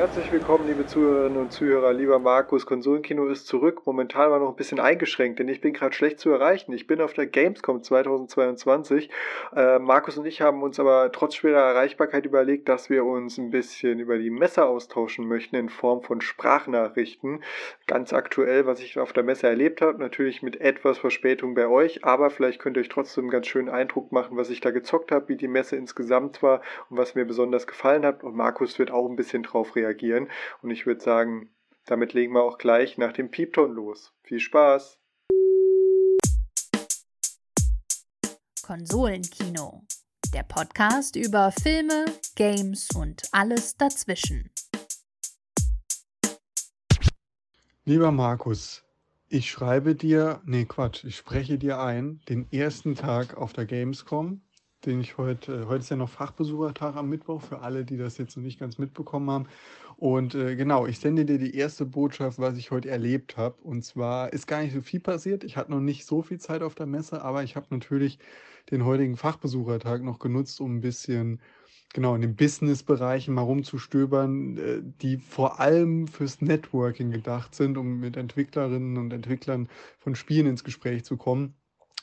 [0.00, 1.92] Herzlich willkommen, liebe Zuhörerinnen und Zuhörer.
[1.92, 3.82] Lieber Markus, Konsolenkino ist zurück.
[3.84, 6.72] Momentan war noch ein bisschen eingeschränkt, denn ich bin gerade schlecht zu erreichen.
[6.72, 9.10] Ich bin auf der Gamescom 2022.
[9.54, 13.50] Äh, Markus und ich haben uns aber trotz schwerer Erreichbarkeit überlegt, dass wir uns ein
[13.50, 17.44] bisschen über die Messe austauschen möchten in Form von Sprachnachrichten.
[17.86, 19.98] Ganz aktuell, was ich auf der Messe erlebt habe.
[19.98, 23.68] Natürlich mit etwas Verspätung bei euch, aber vielleicht könnt ihr euch trotzdem einen ganz schönen
[23.68, 27.26] Eindruck machen, was ich da gezockt habe, wie die Messe insgesamt war und was mir
[27.26, 28.24] besonders gefallen hat.
[28.24, 30.28] Und Markus wird auch ein bisschen drauf reagieren reagieren.
[30.62, 31.50] Und ich würde sagen,
[31.86, 34.12] damit legen wir auch gleich nach dem Piepton los.
[34.22, 34.98] Viel Spaß!
[38.62, 39.84] Konsolenkino.
[40.32, 42.04] Der Podcast über Filme,
[42.36, 44.50] Games und alles dazwischen.
[47.84, 48.84] Lieber Markus,
[49.26, 54.42] ich schreibe dir, nee Quatsch, ich spreche dir ein, den ersten Tag auf der Gamescom
[54.86, 58.18] den ich heute, äh, heute ist ja noch Fachbesuchertag am Mittwoch, für alle, die das
[58.18, 59.46] jetzt noch nicht ganz mitbekommen haben.
[59.96, 63.56] Und äh, genau, ich sende dir die erste Botschaft, was ich heute erlebt habe.
[63.62, 65.44] Und zwar ist gar nicht so viel passiert.
[65.44, 68.18] Ich hatte noch nicht so viel Zeit auf der Messe, aber ich habe natürlich
[68.70, 71.40] den heutigen Fachbesuchertag noch genutzt, um ein bisschen
[71.92, 78.00] genau in den Business-Bereichen mal rumzustöbern, äh, die vor allem fürs Networking gedacht sind, um
[78.00, 81.54] mit Entwicklerinnen und Entwicklern von Spielen ins Gespräch zu kommen.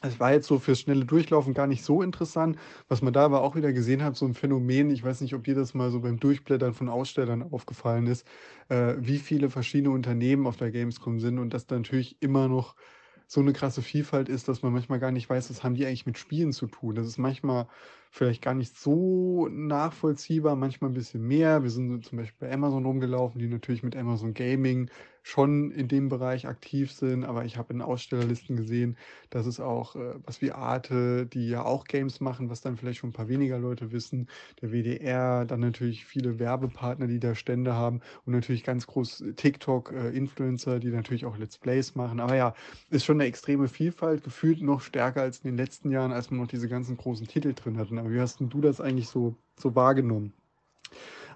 [0.01, 2.57] Es war jetzt so fürs schnelle Durchlaufen gar nicht so interessant.
[2.87, 5.43] Was man da aber auch wieder gesehen hat, so ein Phänomen, ich weiß nicht, ob
[5.43, 8.27] dir das mal so beim Durchblättern von Ausstellern aufgefallen ist,
[8.69, 12.75] äh, wie viele verschiedene Unternehmen auf der Gamescom sind und dass da natürlich immer noch
[13.27, 16.05] so eine krasse Vielfalt ist, dass man manchmal gar nicht weiß, was haben die eigentlich
[16.05, 16.95] mit Spielen zu tun.
[16.95, 17.67] Das ist manchmal
[18.09, 21.61] vielleicht gar nicht so nachvollziehbar, manchmal ein bisschen mehr.
[21.63, 24.89] Wir sind zum Beispiel bei Amazon rumgelaufen, die natürlich mit Amazon Gaming
[25.27, 28.97] schon in dem Bereich aktiv sind, aber ich habe in Ausstellerlisten gesehen,
[29.29, 32.99] dass es auch äh, was wie Arte, die ja auch Games machen, was dann vielleicht
[32.99, 34.29] schon ein paar weniger Leute wissen,
[34.61, 40.77] der WDR, dann natürlich viele Werbepartner, die da Stände haben und natürlich ganz groß TikTok-Influencer,
[40.77, 42.21] äh, die natürlich auch Let's Plays machen.
[42.21, 42.53] Aber ja,
[42.89, 46.39] ist schon eine extreme Vielfalt, gefühlt noch stärker als in den letzten Jahren, als man
[46.39, 47.97] noch diese ganzen großen Titel drin hatten.
[47.99, 50.31] Aber wie hast du das eigentlich so, so wahrgenommen?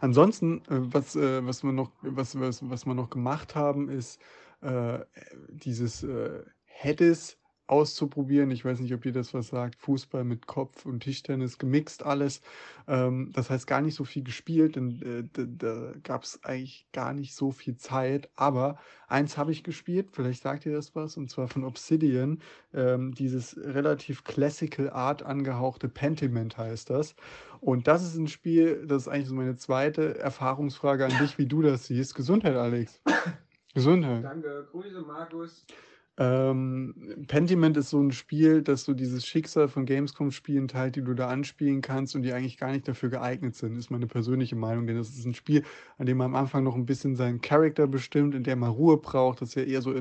[0.01, 4.19] Ansonsten, äh, was, äh, was, wir noch, was, was, was wir noch gemacht haben, ist
[4.61, 4.99] äh,
[5.49, 7.37] dieses äh, Hedis
[7.71, 8.51] auszuprobieren.
[8.51, 9.75] Ich weiß nicht, ob ihr das was sagt.
[9.77, 12.41] Fußball mit Kopf und Tischtennis gemixt alles.
[12.87, 16.85] Ähm, das heißt gar nicht so viel gespielt, denn äh, da, da gab es eigentlich
[16.91, 18.29] gar nicht so viel Zeit.
[18.35, 18.77] Aber
[19.07, 22.41] eins habe ich gespielt, vielleicht sagt ihr das was, und zwar von Obsidian.
[22.73, 27.15] Ähm, dieses relativ classical Art angehauchte Pentiment heißt das.
[27.61, 31.45] Und das ist ein Spiel, das ist eigentlich so meine zweite Erfahrungsfrage an dich, wie
[31.45, 32.15] du das siehst.
[32.15, 33.01] Gesundheit, Alex.
[33.73, 34.25] Gesundheit.
[34.25, 35.65] Danke, Grüße, Markus.
[36.21, 36.93] Ähm,
[37.27, 41.29] Pentiment ist so ein Spiel, dass so dieses Schicksal von Gamescom-Spielen teilt, die du da
[41.29, 44.85] anspielen kannst und die eigentlich gar nicht dafür geeignet sind, ist meine persönliche Meinung.
[44.85, 45.63] Denn das ist ein Spiel,
[45.97, 48.97] an dem man am Anfang noch ein bisschen seinen Charakter bestimmt, in dem man Ruhe
[48.97, 49.91] braucht, das ja eher so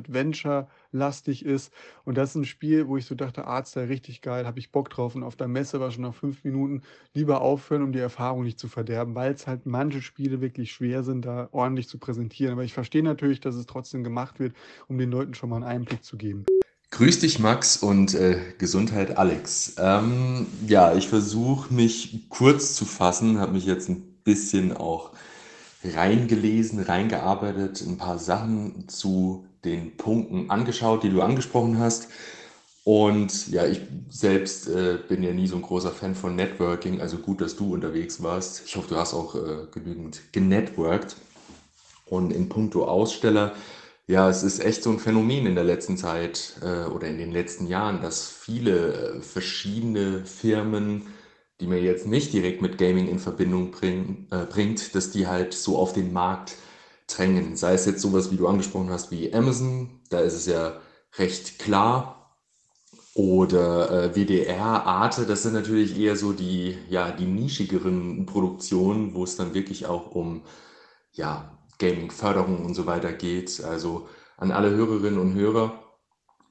[0.92, 1.72] Adventure-lastig ist.
[2.04, 4.72] Und das ist ein Spiel, wo ich so dachte, Arzt, sei richtig geil, habe ich
[4.72, 5.14] Bock drauf.
[5.14, 6.82] Und auf der Messe war schon nach fünf Minuten
[7.14, 11.02] lieber aufhören, um die Erfahrung nicht zu verderben, weil es halt manche Spiele wirklich schwer
[11.02, 12.52] sind, da ordentlich zu präsentieren.
[12.52, 14.54] Aber ich verstehe natürlich, dass es trotzdem gemacht wird,
[14.86, 16.44] um den Leuten schon mal einen Einblick zu zu geben.
[16.90, 19.76] Grüß dich, Max, und äh, Gesundheit, Alex.
[19.78, 25.12] Ähm, ja, ich versuche mich kurz zu fassen, habe mich jetzt ein bisschen auch
[25.84, 32.08] reingelesen, reingearbeitet, ein paar Sachen zu den Punkten angeschaut, die du angesprochen hast.
[32.84, 37.18] Und ja, ich selbst äh, bin ja nie so ein großer Fan von Networking, also
[37.18, 38.62] gut, dass du unterwegs warst.
[38.66, 41.16] Ich hoffe, du hast auch äh, genügend genetworked.
[42.06, 43.54] Und in puncto Aussteller
[44.10, 47.30] ja, es ist echt so ein Phänomen in der letzten Zeit äh, oder in den
[47.30, 51.06] letzten Jahren, dass viele äh, verschiedene Firmen,
[51.60, 55.54] die man jetzt nicht direkt mit Gaming in Verbindung bring, äh, bringt, dass die halt
[55.54, 56.56] so auf den Markt
[57.16, 57.56] drängen.
[57.56, 60.80] Sei es jetzt sowas, wie du angesprochen hast, wie Amazon, da ist es ja
[61.18, 62.16] recht klar.
[63.14, 69.24] Oder äh, WDR, Arte, das sind natürlich eher so die, ja, die nischigeren Produktionen, wo
[69.24, 70.42] es dann wirklich auch um
[71.12, 73.62] ja, Gaming-Förderung und so weiter geht.
[73.64, 75.72] Also an alle Hörerinnen und Hörer,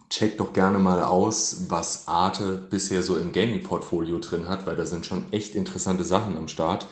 [0.09, 4.85] checkt doch gerne mal aus, was Arte bisher so im Gaming-Portfolio drin hat, weil da
[4.85, 6.87] sind schon echt interessante Sachen am Start.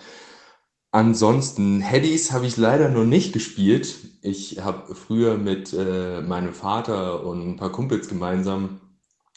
[0.92, 3.96] Ansonsten, Headies habe ich leider noch nicht gespielt.
[4.22, 8.80] Ich habe früher mit äh, meinem Vater und ein paar Kumpels gemeinsam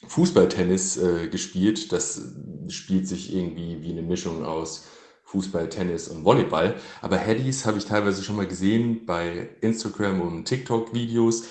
[0.06, 1.93] Fußballtennis äh, gespielt.
[1.93, 2.23] Das
[2.69, 4.87] spielt sich irgendwie wie eine Mischung aus
[5.25, 6.76] Fußball, Tennis und Volleyball.
[7.02, 11.44] Aber Headies habe ich teilweise schon mal gesehen bei Instagram und TikTok-Videos.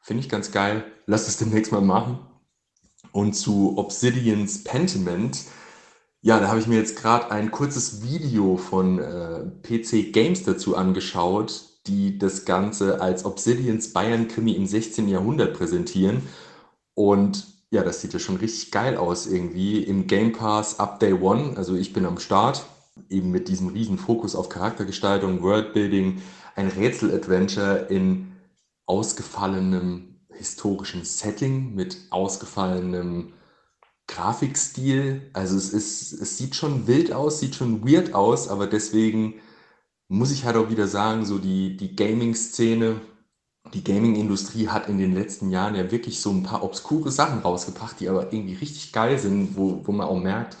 [0.00, 0.84] Finde ich ganz geil.
[1.06, 2.18] Lass es demnächst mal machen.
[3.12, 5.44] Und zu Obsidians Pentiment.
[6.26, 10.76] Ja, da habe ich mir jetzt gerade ein kurzes Video von äh, PC Games dazu
[10.76, 11.62] angeschaut.
[11.86, 15.06] die das Ganze als Obsidians Bayern-Krimi im 16.
[15.06, 16.22] Jahrhundert präsentieren.
[16.94, 19.84] Und ja, das sieht ja schon richtig geil aus irgendwie.
[19.84, 22.66] Im Game Pass ab Day One, also ich bin am Start,
[23.08, 26.20] eben mit diesem riesen Fokus auf Charaktergestaltung, Worldbuilding,
[26.56, 28.32] ein Rätsel-Adventure in
[28.86, 33.32] ausgefallenem historischen Setting mit ausgefallenem
[34.08, 35.30] Grafikstil.
[35.32, 39.34] Also es ist, es sieht schon wild aus, sieht schon weird aus, aber deswegen
[40.08, 43.00] muss ich halt auch wieder sagen, so die, die Gaming-Szene,
[43.74, 47.98] die Gaming-Industrie hat in den letzten Jahren ja wirklich so ein paar obskure Sachen rausgebracht,
[48.00, 50.56] die aber irgendwie richtig geil sind, wo, wo man auch merkt,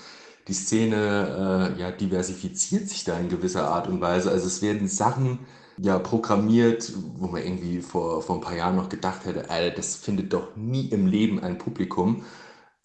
[0.48, 4.30] die Szene äh, ja, diversifiziert sich da in gewisser Art und Weise.
[4.30, 5.40] Also es werden Sachen
[5.78, 9.96] ja programmiert, wo man irgendwie vor, vor ein paar Jahren noch gedacht hätte, Alter, das
[9.96, 12.24] findet doch nie im Leben ein Publikum.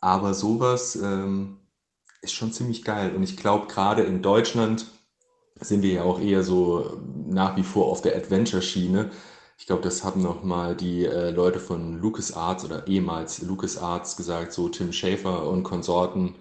[0.02, 1.58] Aber sowas ähm,
[2.22, 3.16] ist schon ziemlich geil.
[3.16, 4.88] Und ich glaube, gerade in Deutschland
[5.60, 9.12] sind wir ja auch eher so nach wie vor auf der Adventure-Schiene.
[9.58, 14.70] Ich glaube, das haben nochmal die äh, Leute von LucasArts oder ehemals LucasArts gesagt, so
[14.70, 16.36] Tim Schafer und Konsorten.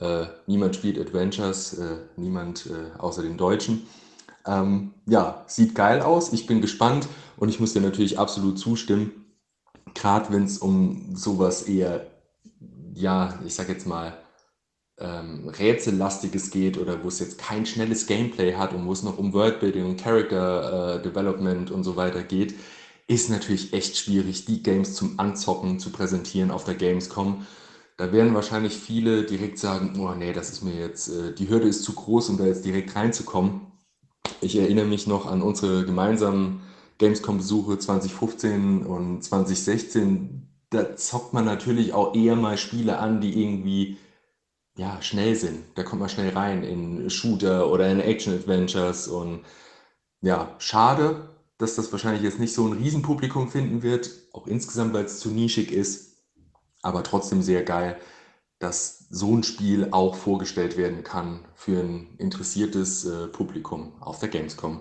[0.00, 3.86] Äh, niemand spielt Adventures, äh, niemand äh, außer den Deutschen.
[4.44, 6.32] Ähm, ja, sieht geil aus.
[6.32, 7.06] Ich bin gespannt
[7.36, 9.24] und ich muss dir natürlich absolut zustimmen.
[9.94, 12.04] Gerade wenn es um sowas eher,
[12.94, 14.16] ja, ich sag jetzt mal,
[14.98, 19.18] ähm, rätsellastiges geht oder wo es jetzt kein schnelles Gameplay hat und wo es noch
[19.18, 22.54] um Worldbuilding und Character äh, Development und so weiter geht,
[23.08, 27.46] ist natürlich echt schwierig, die Games zum Anzocken zu präsentieren auf der Gamescom.
[27.96, 31.68] Da werden wahrscheinlich viele direkt sagen, oh nee, das ist mir jetzt, äh, die Hürde
[31.68, 33.72] ist zu groß, um da jetzt direkt reinzukommen.
[34.40, 36.60] Ich erinnere mich noch an unsere gemeinsamen
[36.98, 40.53] Gamescom-Besuche 2015 und 2016.
[40.70, 43.98] Da zockt man natürlich auch eher mal Spiele an, die irgendwie
[44.76, 45.64] ja, schnell sind.
[45.76, 49.44] Da kommt man schnell rein in Shooter oder in Action-Adventures und
[50.20, 51.28] ja, schade,
[51.58, 55.30] dass das wahrscheinlich jetzt nicht so ein Riesenpublikum finden wird, auch insgesamt, weil es zu
[55.30, 56.16] nischig ist,
[56.82, 57.98] aber trotzdem sehr geil,
[58.58, 64.28] dass so ein Spiel auch vorgestellt werden kann für ein interessiertes äh, Publikum auf der
[64.28, 64.80] Gamescom.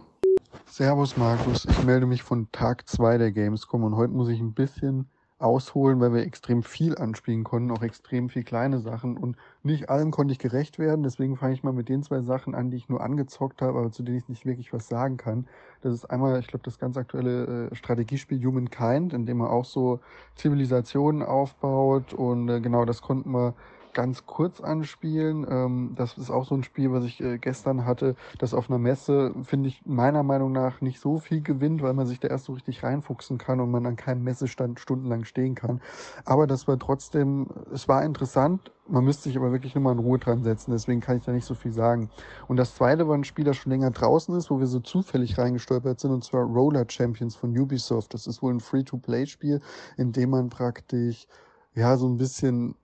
[0.65, 4.53] Servus Markus, ich melde mich von Tag 2 der Gamescom und heute muss ich ein
[4.53, 5.07] bisschen
[5.43, 10.11] ausholen, weil wir extrem viel anspielen konnten, auch extrem viel kleine Sachen und nicht allem
[10.11, 11.03] konnte ich gerecht werden.
[11.03, 13.91] Deswegen fange ich mal mit den zwei Sachen an, die ich nur angezockt habe, aber
[13.91, 15.47] zu denen ich nicht wirklich was sagen kann.
[15.81, 19.65] Das ist einmal, ich glaube, das ganz aktuelle äh, Strategiespiel Humankind, in dem man auch
[19.65, 19.99] so
[20.35, 23.53] Zivilisationen aufbaut und äh, genau das konnten wir
[23.93, 25.45] ganz kurz anspielen.
[25.49, 28.79] Ähm, das ist auch so ein Spiel, was ich äh, gestern hatte, das auf einer
[28.79, 32.45] Messe, finde ich, meiner Meinung nach nicht so viel gewinnt, weil man sich da erst
[32.45, 35.81] so richtig reinfuchsen kann und man an keinem Messestand stundenlang stehen kann.
[36.25, 38.71] Aber das war trotzdem, es war interessant.
[38.87, 41.31] Man müsste sich aber wirklich nur mal in Ruhe dran setzen, deswegen kann ich da
[41.31, 42.09] nicht so viel sagen.
[42.47, 45.37] Und das zweite war ein Spiel, das schon länger draußen ist, wo wir so zufällig
[45.37, 48.13] reingestolpert sind, und zwar Roller Champions von Ubisoft.
[48.13, 49.61] Das ist wohl ein Free-to-Play-Spiel,
[49.97, 51.27] in dem man praktisch
[51.75, 52.75] ja, so ein bisschen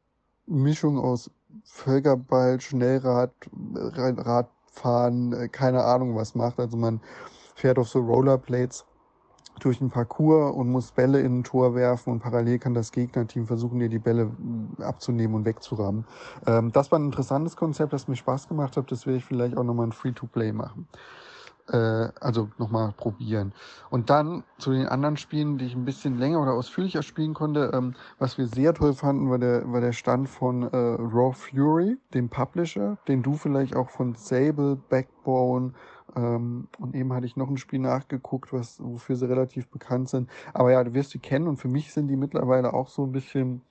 [0.49, 1.31] Mischung aus
[1.63, 3.31] Völkerball, Schnellrad,
[3.75, 6.59] Radfahren, äh, keine Ahnung was macht.
[6.59, 7.01] Also man
[7.55, 8.85] fährt auf so Rollerblades
[9.59, 13.45] durch ein Parcours und muss Bälle in ein Tor werfen und parallel kann das Gegnerteam
[13.45, 16.05] versuchen, dir die Bälle mm, abzunehmen und wegzurammen.
[16.47, 18.91] Ähm, das war ein interessantes Konzept, das mir Spaß gemacht hat.
[18.91, 20.87] Das werde ich vielleicht auch nochmal ein Free-to-Play machen
[21.77, 23.53] also nochmal probieren.
[23.89, 27.71] Und dann zu den anderen Spielen, die ich ein bisschen länger oder ausführlicher spielen konnte.
[27.73, 31.97] Ähm, was wir sehr toll fanden, war der, war der Stand von äh, Raw Fury,
[32.13, 35.73] dem Publisher, den du vielleicht auch von Sable, Backbone
[36.15, 40.29] ähm, und eben hatte ich noch ein Spiel nachgeguckt, was, wofür sie relativ bekannt sind.
[40.53, 43.11] Aber ja, du wirst sie kennen und für mich sind die mittlerweile auch so ein
[43.11, 43.61] bisschen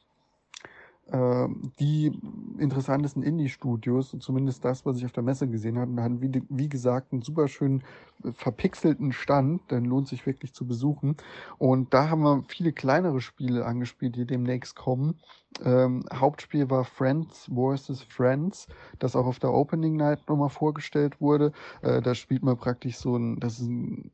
[1.11, 2.13] die
[2.59, 7.13] interessantesten Indie-Studios, zumindest das, was ich auf der Messe gesehen habe, hatten, wie, wie gesagt,
[7.13, 7.83] einen super schönen
[8.25, 11.17] äh, verpixelten Stand, den lohnt sich wirklich zu besuchen.
[11.57, 15.19] Und da haben wir viele kleinere Spiele angespielt, die demnächst kommen.
[15.65, 18.03] Ähm, Hauptspiel war Friends vs.
[18.03, 18.67] Friends,
[18.99, 21.53] das auch auf der Opening Night nochmal vorgestellt wurde.
[21.81, 24.11] Äh, da spielt man praktisch so ein, das ist ein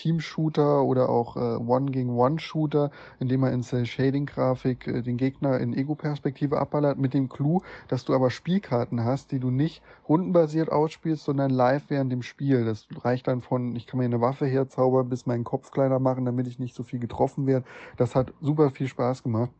[0.00, 6.58] Team-Shooter oder auch äh, One-gegen-One-Shooter, in dem man in Cell-Shading-Grafik äh, den Gegner in Ego-Perspektive
[6.58, 11.50] abballert, mit dem Clou, dass du aber Spielkarten hast, die du nicht rundenbasiert ausspielst, sondern
[11.50, 12.64] live während dem Spiel.
[12.64, 16.24] Das reicht dann von, ich kann mir eine Waffe herzaubern, bis meinen Kopf kleiner machen,
[16.24, 17.66] damit ich nicht so viel getroffen werde.
[17.98, 19.50] Das hat super viel Spaß gemacht.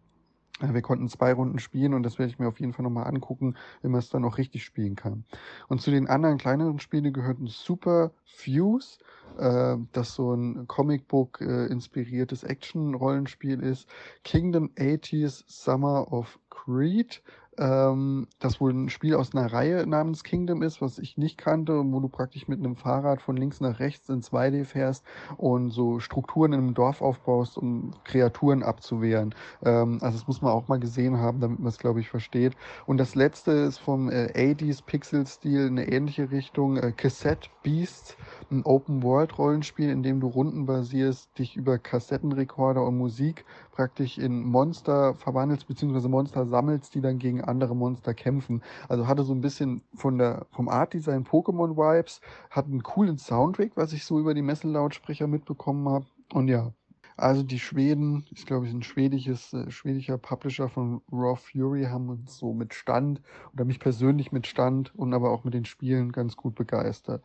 [0.61, 3.57] Wir konnten zwei Runden spielen und das werde ich mir auf jeden Fall nochmal angucken,
[3.83, 5.25] wenn man es dann auch richtig spielen kann.
[5.69, 8.99] Und zu den anderen kleineren Spielen gehört ein Super Fuse,
[9.39, 13.89] äh, das so ein Comicbook äh, inspiriertes Action-Rollenspiel ist.
[14.23, 17.23] Kingdom 80s Summer of Creed
[17.61, 21.85] ähm, das wohl ein Spiel aus einer Reihe namens Kingdom ist, was ich nicht kannte,
[21.85, 25.05] wo du praktisch mit einem Fahrrad von links nach rechts in 2D fährst
[25.37, 29.35] und so Strukturen in einem Dorf aufbaust, um Kreaturen abzuwehren.
[29.63, 32.57] Ähm, also das muss man auch mal gesehen haben, damit man es, glaube ich, versteht.
[32.87, 38.17] Und das letzte ist vom äh, 80s Pixel-Stil in eine ähnliche Richtung, äh, Cassette Beasts,
[38.51, 45.15] ein Open-World-Rollenspiel, in dem du Runden basierst, dich über Kassettenrekorder und Musik praktisch in Monster
[45.15, 48.63] verwandelst, beziehungsweise Monster sammelst, die dann gegen andere Monster kämpfen.
[48.89, 53.93] Also hatte so ein bisschen von der, vom Art-Design Pokémon-Vibes, hat einen coolen Soundtrack, was
[53.93, 56.07] ich so über die Messelautsprecher mitbekommen habe.
[56.33, 56.73] Und ja,
[57.21, 62.09] also die Schweden, ist glaube ich ein schwedisches, äh, schwedischer Publisher von Raw Fury, haben
[62.09, 63.21] uns so mit Stand
[63.53, 67.23] oder mich persönlich mit Stand und aber auch mit den Spielen ganz gut begeistert.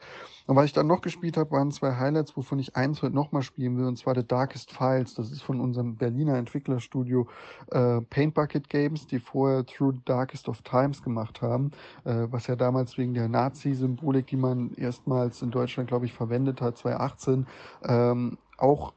[0.48, 3.42] Und was ich dann noch gespielt habe, waren zwei Highlights, wovon ich eins heute nochmal
[3.42, 5.16] spielen will, und zwar The Darkest Files.
[5.16, 7.28] Das ist von unserem Berliner Entwicklerstudio
[7.72, 11.72] äh, Paint Bucket Games, die vorher Through the Darkest of Times gemacht haben,
[12.04, 16.62] äh, was ja damals wegen der Nazi-Symbolik, die man erstmals in Deutschland, glaube ich, verwendet
[16.62, 17.48] hat, 2018,
[17.84, 18.94] ähm, auch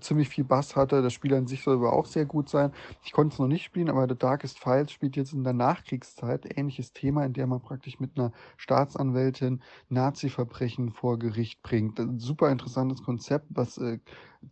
[0.00, 1.02] ziemlich viel Bass hatte.
[1.02, 2.72] Das Spiel an sich soll aber auch sehr gut sein.
[3.04, 6.58] Ich konnte es noch nicht spielen, aber The Darkest Files spielt jetzt in der Nachkriegszeit.
[6.58, 12.00] Ähnliches Thema, in der man praktisch mit einer Staatsanwältin Nazi-Verbrechen vor Gericht bringt.
[12.18, 13.98] Super interessantes Konzept, was äh,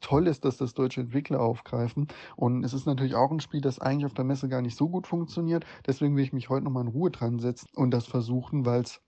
[0.01, 2.09] toll ist, dass das deutsche Entwickler aufgreifen.
[2.37, 4.89] Und es ist natürlich auch ein Spiel, das eigentlich auf der Messe gar nicht so
[4.89, 5.65] gut funktioniert.
[5.87, 9.01] Deswegen will ich mich heute nochmal in Ruhe dran setzen und das versuchen, weil es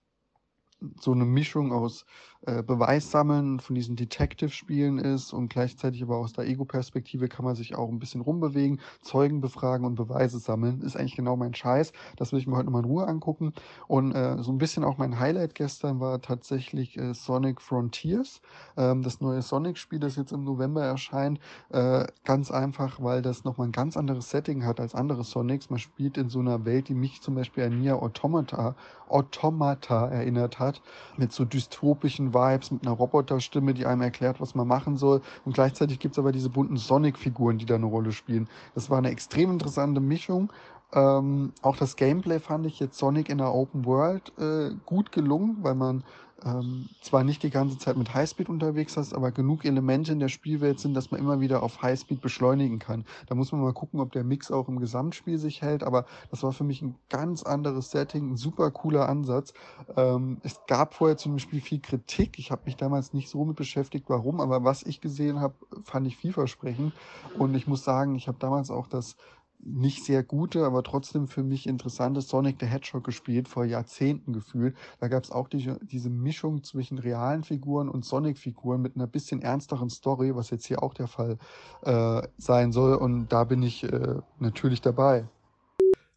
[0.99, 2.05] so eine Mischung aus
[2.45, 7.75] äh, Beweissammeln von diesen Detective-Spielen ist und gleichzeitig aber aus der Ego-Perspektive kann man sich
[7.75, 10.81] auch ein bisschen rumbewegen, Zeugen befragen und Beweise sammeln.
[10.81, 11.91] Ist eigentlich genau mein Scheiß.
[12.15, 13.53] Das will ich mir heute nochmal in Ruhe angucken.
[13.87, 18.41] Und äh, so ein bisschen auch mein Highlight gestern war tatsächlich äh, Sonic Frontiers.
[18.77, 21.41] Ähm, das neue Sonic-Spiel, das jetzt im November erscheint.
[21.71, 25.69] Äh, ganz einfach, weil das nochmal ein ganz anderes Setting hat als andere Sonics.
[25.69, 28.75] Man spielt in so einer Welt, die mich zum Beispiel an Nier Automata,
[29.09, 30.81] Automata erinnert hat.
[31.17, 35.21] Mit so dystopischen Vibes mit einer Roboterstimme, die einem erklärt, was man machen soll.
[35.45, 38.47] Und gleichzeitig gibt es aber diese bunten Sonic-Figuren, die da eine Rolle spielen.
[38.75, 40.51] Das war eine extrem interessante Mischung.
[40.91, 45.57] Ähm, auch das Gameplay fand ich jetzt Sonic in der Open World äh, gut gelungen,
[45.61, 46.03] weil man
[46.45, 50.29] ähm, zwar nicht die ganze Zeit mit Highspeed unterwegs hast, aber genug Elemente in der
[50.29, 53.05] Spielwelt sind, dass man immer wieder auf Highspeed beschleunigen kann.
[53.27, 56.43] Da muss man mal gucken, ob der Mix auch im Gesamtspiel sich hält, aber das
[56.43, 59.53] war für mich ein ganz anderes Setting, ein super cooler Ansatz.
[59.95, 62.39] Ähm, es gab vorher zu dem Spiel viel Kritik.
[62.39, 65.53] Ich habe mich damals nicht so mit beschäftigt, warum, aber was ich gesehen habe,
[65.83, 66.93] fand ich vielversprechend.
[67.37, 69.15] Und ich muss sagen, ich habe damals auch das
[69.59, 74.75] nicht sehr gute, aber trotzdem für mich interessante Sonic the Hedgehog gespielt, vor Jahrzehnten gefühlt.
[74.99, 79.41] Da gab es auch die, diese Mischung zwischen realen Figuren und Sonic-Figuren mit einer bisschen
[79.41, 81.37] ernsteren Story, was jetzt hier auch der Fall
[81.83, 82.95] äh, sein soll.
[82.95, 85.27] Und da bin ich äh, natürlich dabei.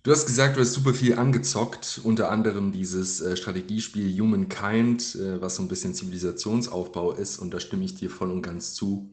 [0.04, 5.40] Du hast gesagt, du hast super viel angezockt, unter anderem dieses äh, Strategiespiel Humankind, äh,
[5.40, 7.38] was so ein bisschen Zivilisationsaufbau ist.
[7.38, 9.10] Und da stimme ich dir voll und ganz zu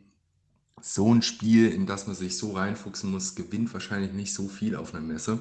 [0.81, 4.75] so ein Spiel, in das man sich so reinfuchsen muss, gewinnt wahrscheinlich nicht so viel
[4.75, 5.39] auf einer Messe.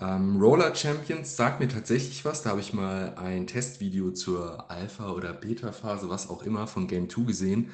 [0.00, 2.42] Ähm, Roller Champions sagt mir tatsächlich was.
[2.42, 7.08] Da habe ich mal ein Testvideo zur Alpha- oder Beta-Phase, was auch immer, von Game
[7.10, 7.70] 2 gesehen.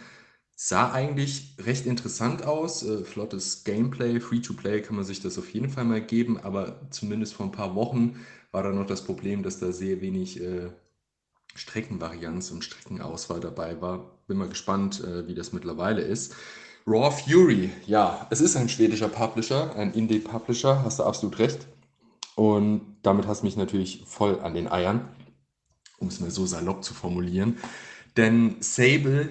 [0.56, 2.82] Sah eigentlich recht interessant aus.
[2.84, 7.34] Äh, flottes Gameplay, Free-to-Play kann man sich das auf jeden Fall mal geben, aber zumindest
[7.34, 8.20] vor ein paar Wochen
[8.52, 10.70] war da noch das Problem, dass da sehr wenig äh,
[11.54, 14.18] Streckenvarianz und Streckenauswahl dabei war.
[14.26, 16.34] Bin mal gespannt, äh, wie das mittlerweile ist.
[16.86, 21.66] Raw Fury, ja, es ist ein schwedischer Publisher, ein Indie-Publisher, hast du absolut recht.
[22.34, 25.08] Und damit hast du mich natürlich voll an den Eiern,
[25.98, 27.56] um es mal so salopp zu formulieren.
[28.16, 29.30] Denn Sable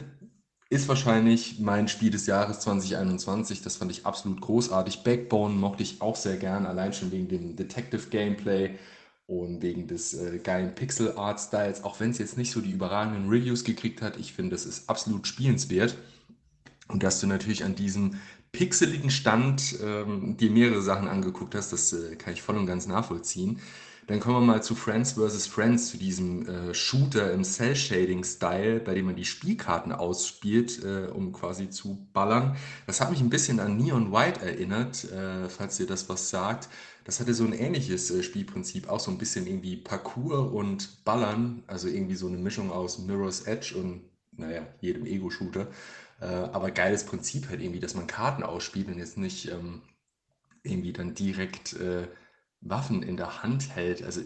[0.69, 3.61] ist wahrscheinlich mein Spiel des Jahres 2021.
[3.61, 5.03] Das fand ich absolut großartig.
[5.03, 8.71] Backbone mochte ich auch sehr gern, allein schon wegen dem Detective Gameplay
[9.27, 12.71] und wegen des äh, geilen Pixel Art Styles, auch wenn es jetzt nicht so die
[12.71, 15.97] überragenden Reviews gekriegt hat, ich finde, das ist absolut spielenswert.
[16.89, 18.19] Und dass du natürlich an diesem
[18.51, 22.85] pixeligen Stand ähm, dir mehrere Sachen angeguckt hast, das äh, kann ich voll und ganz
[22.85, 23.59] nachvollziehen.
[24.07, 25.47] Dann kommen wir mal zu Friends vs.
[25.47, 31.31] Friends, zu diesem äh, Shooter im Cell-Shading-Style, bei dem man die Spielkarten ausspielt, äh, um
[31.31, 32.57] quasi zu ballern.
[32.85, 36.67] Das hat mich ein bisschen an Neon White erinnert, äh, falls ihr das was sagt.
[37.03, 41.63] Das hatte so ein ähnliches äh, Spielprinzip, auch so ein bisschen irgendwie Parkour und Ballern,
[41.67, 45.67] also irgendwie so eine Mischung aus Mirror's Edge und, naja, jedem Ego-Shooter.
[46.21, 49.81] Äh, aber geiles Prinzip halt irgendwie, dass man Karten ausspielt und jetzt nicht ähm,
[50.63, 52.07] irgendwie dann direkt äh,
[52.61, 54.03] Waffen in der Hand hält.
[54.03, 54.21] Also,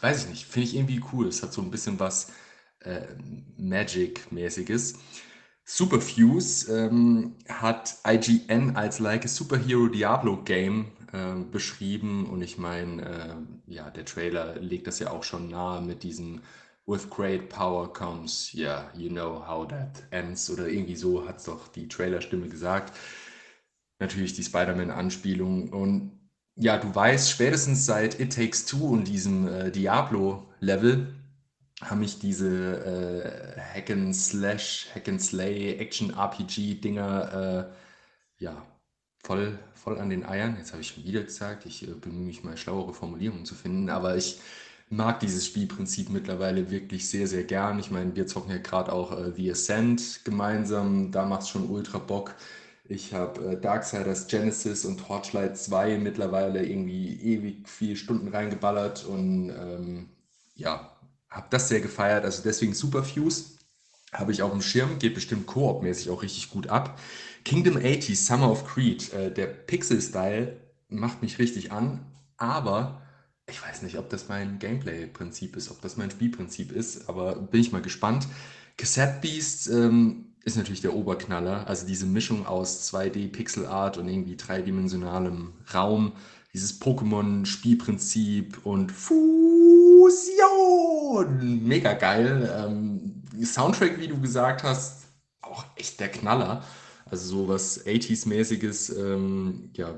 [0.00, 1.28] weiß ich nicht, finde ich irgendwie cool.
[1.28, 2.32] Es hat so ein bisschen was
[2.80, 3.06] äh,
[3.56, 4.98] Magic-mäßiges.
[5.70, 12.24] Superfuse ähm, hat IGN als like a Superhero Diablo Game äh, beschrieben.
[12.30, 16.40] Und ich meine, äh, ja, der Trailer legt das ja auch schon nahe mit diesem
[16.86, 20.48] With great power comes, yeah, you know how that ends.
[20.48, 22.96] Oder irgendwie so hat es doch die Trailerstimme gesagt.
[23.98, 25.68] Natürlich die Spider-Man-Anspielung.
[25.68, 26.18] Und
[26.56, 31.17] ja, du weißt, spätestens seit It Takes Two und diesem äh, Diablo-Level
[31.82, 37.70] haben mich diese äh, Hack and Slash, Hack and Slay, Action RPG Dinger
[38.40, 38.66] äh, ja
[39.22, 40.56] voll, voll an den Eiern.
[40.58, 43.90] Jetzt habe ich schon wieder gesagt, ich äh, bemühe mich mal schlauere Formulierungen zu finden,
[43.90, 44.40] aber ich
[44.90, 47.78] mag dieses Spielprinzip mittlerweile wirklich sehr, sehr gern.
[47.78, 51.68] Ich meine, wir zocken ja gerade auch äh, The Ascent gemeinsam, da macht es schon
[51.68, 52.34] ultra Bock.
[52.84, 59.50] Ich habe äh, Darksiders Genesis und Torchlight 2 mittlerweile irgendwie ewig viele Stunden reingeballert und
[59.50, 60.08] ähm,
[60.54, 60.97] ja,
[61.30, 62.24] habe das sehr gefeiert.
[62.24, 63.58] Also deswegen Superfuse
[64.12, 66.98] habe ich auf dem Schirm, geht bestimmt koop-mäßig auch richtig gut ab.
[67.44, 70.56] Kingdom 80, Summer of Creed, äh, der Pixel-Style
[70.88, 72.00] macht mich richtig an,
[72.36, 73.02] aber
[73.46, 77.60] ich weiß nicht, ob das mein Gameplay-Prinzip ist, ob das mein Spielprinzip ist, aber bin
[77.60, 78.26] ich mal gespannt.
[78.76, 84.08] Cassette Beast ähm, ist natürlich der Oberknaller, also diese Mischung aus 2D Pixel Art und
[84.08, 86.12] irgendwie dreidimensionalem Raum,
[86.52, 90.08] dieses Pokémon-Spielprinzip und Fusion,
[91.64, 92.50] mega geil.
[92.56, 95.08] Ähm, Soundtrack, wie du gesagt hast,
[95.42, 96.64] auch echt der Knaller.
[97.04, 99.94] Also so was 80s-mäßiges, ähm, ja,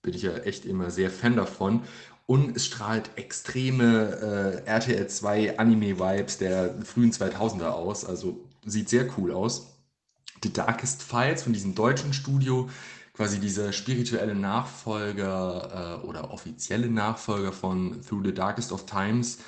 [0.00, 1.82] bin ich ja echt immer sehr Fan davon.
[2.26, 8.06] Und es strahlt extreme äh, RTL 2 Anime-Vibes der frühen 2000er aus.
[8.06, 9.71] Also sieht sehr cool aus.
[10.42, 12.68] The Darkest Files von diesem deutschen Studio,
[13.14, 19.38] quasi dieser spirituelle Nachfolger äh, oder offizielle Nachfolger von Through the Darkest of Times.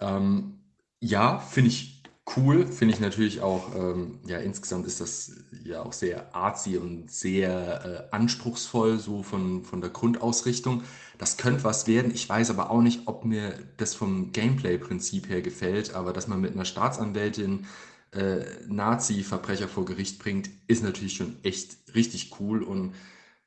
[0.00, 0.60] Ähm,
[1.00, 2.02] ja, finde ich
[2.36, 2.66] cool.
[2.66, 5.32] Finde ich natürlich auch, ähm, ja, insgesamt ist das
[5.64, 10.82] ja auch sehr artsy und sehr äh, anspruchsvoll, so von, von der Grundausrichtung.
[11.18, 12.12] Das könnte was werden.
[12.14, 16.40] Ich weiß aber auch nicht, ob mir das vom Gameplay-Prinzip her gefällt, aber dass man
[16.40, 17.66] mit einer Staatsanwältin
[18.14, 22.94] äh, Nazi-Verbrecher vor Gericht bringt, ist natürlich schon echt richtig cool und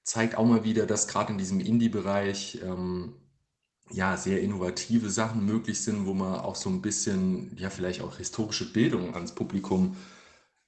[0.04, 3.16] zeigt auch mal wieder, dass gerade in diesem Indie-Bereich ähm,
[3.92, 8.18] ja, sehr innovative Sachen möglich sind, wo man auch so ein bisschen, ja, vielleicht auch
[8.18, 9.96] historische Bildung ans Publikum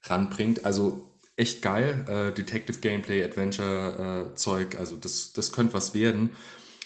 [0.02, 0.64] ranbringt.
[0.64, 2.04] Also echt geil.
[2.08, 6.30] Äh, Detective Gameplay, Adventure äh, Zeug, also das, das könnte was werden.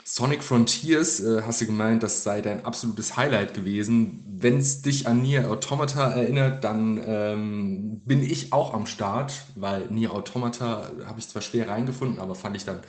[0.06, 4.22] Sonic Frontiers, äh, hast du gemeint, das sei dein absolutes Highlight gewesen.
[4.28, 9.86] Wenn es dich an Nier Automata erinnert, dann ähm, bin ich auch am Start, weil
[9.88, 12.80] Nier Automata habe ich zwar schwer reingefunden, aber fand ich dann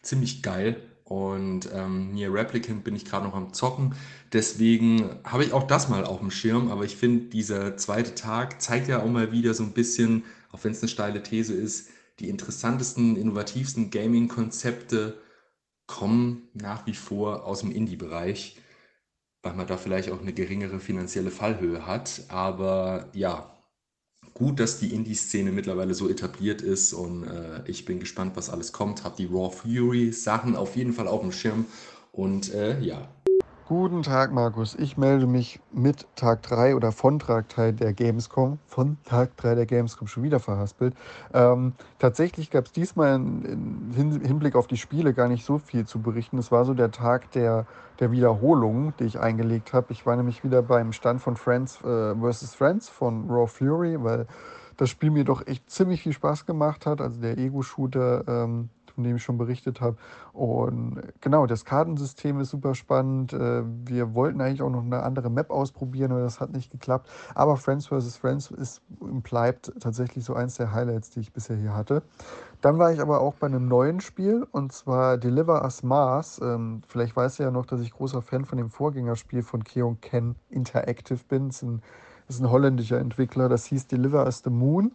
[0.00, 0.80] ziemlich geil.
[1.04, 3.94] Und ähm, Nier Replicant bin ich gerade noch am Zocken.
[4.32, 6.70] Deswegen habe ich auch das mal auf dem Schirm.
[6.70, 10.64] Aber ich finde, dieser zweite Tag zeigt ja auch mal wieder so ein bisschen, auch
[10.64, 15.18] wenn es eine steile These ist, die interessantesten, innovativsten Gaming-Konzepte
[15.92, 18.56] kommen nach wie vor aus dem Indie-Bereich,
[19.42, 22.22] weil man da vielleicht auch eine geringere finanzielle Fallhöhe hat.
[22.28, 23.54] Aber ja,
[24.32, 28.72] gut, dass die Indie-Szene mittlerweile so etabliert ist und äh, ich bin gespannt, was alles
[28.72, 29.04] kommt.
[29.04, 31.66] Hab die Raw Fury Sachen auf jeden Fall auf dem Schirm
[32.10, 33.08] und äh, ja,
[33.68, 34.74] Guten Tag, Markus.
[34.74, 39.54] Ich melde mich mit Tag 3 oder von Tag 3 der Gamescom, von Tag 3
[39.54, 40.94] der Gamescom schon wieder verhaspelt.
[41.32, 46.00] Ähm, tatsächlich gab es diesmal im Hinblick auf die Spiele gar nicht so viel zu
[46.00, 46.38] berichten.
[46.38, 47.66] Es war so der Tag der,
[48.00, 49.92] der Wiederholung, die ich eingelegt habe.
[49.92, 52.56] Ich war nämlich wieder beim Stand von Friends äh, vs.
[52.56, 54.26] Friends von Raw Fury, weil
[54.76, 57.00] das Spiel mir doch echt ziemlich viel Spaß gemacht hat.
[57.00, 58.24] Also der Ego-Shooter.
[58.26, 59.96] Ähm, von dem ich schon berichtet habe.
[60.32, 63.32] Und genau, das Kartensystem ist super spannend.
[63.32, 67.08] Äh, wir wollten eigentlich auch noch eine andere Map ausprobieren, aber das hat nicht geklappt.
[67.34, 68.16] Aber Friends vs.
[68.16, 68.82] Friends ist
[69.22, 72.02] bleibt tatsächlich so eins der Highlights, die ich bisher hier hatte.
[72.60, 76.40] Dann war ich aber auch bei einem neuen Spiel und zwar Deliver Us Mars.
[76.42, 80.00] Ähm, vielleicht weißt du ja noch, dass ich großer Fan von dem Vorgängerspiel von Keon
[80.00, 81.48] Ken Interactive bin.
[81.48, 81.82] Das ist ein,
[82.26, 83.48] das ist ein holländischer Entwickler.
[83.48, 84.92] Das hieß Deliver Us the Moon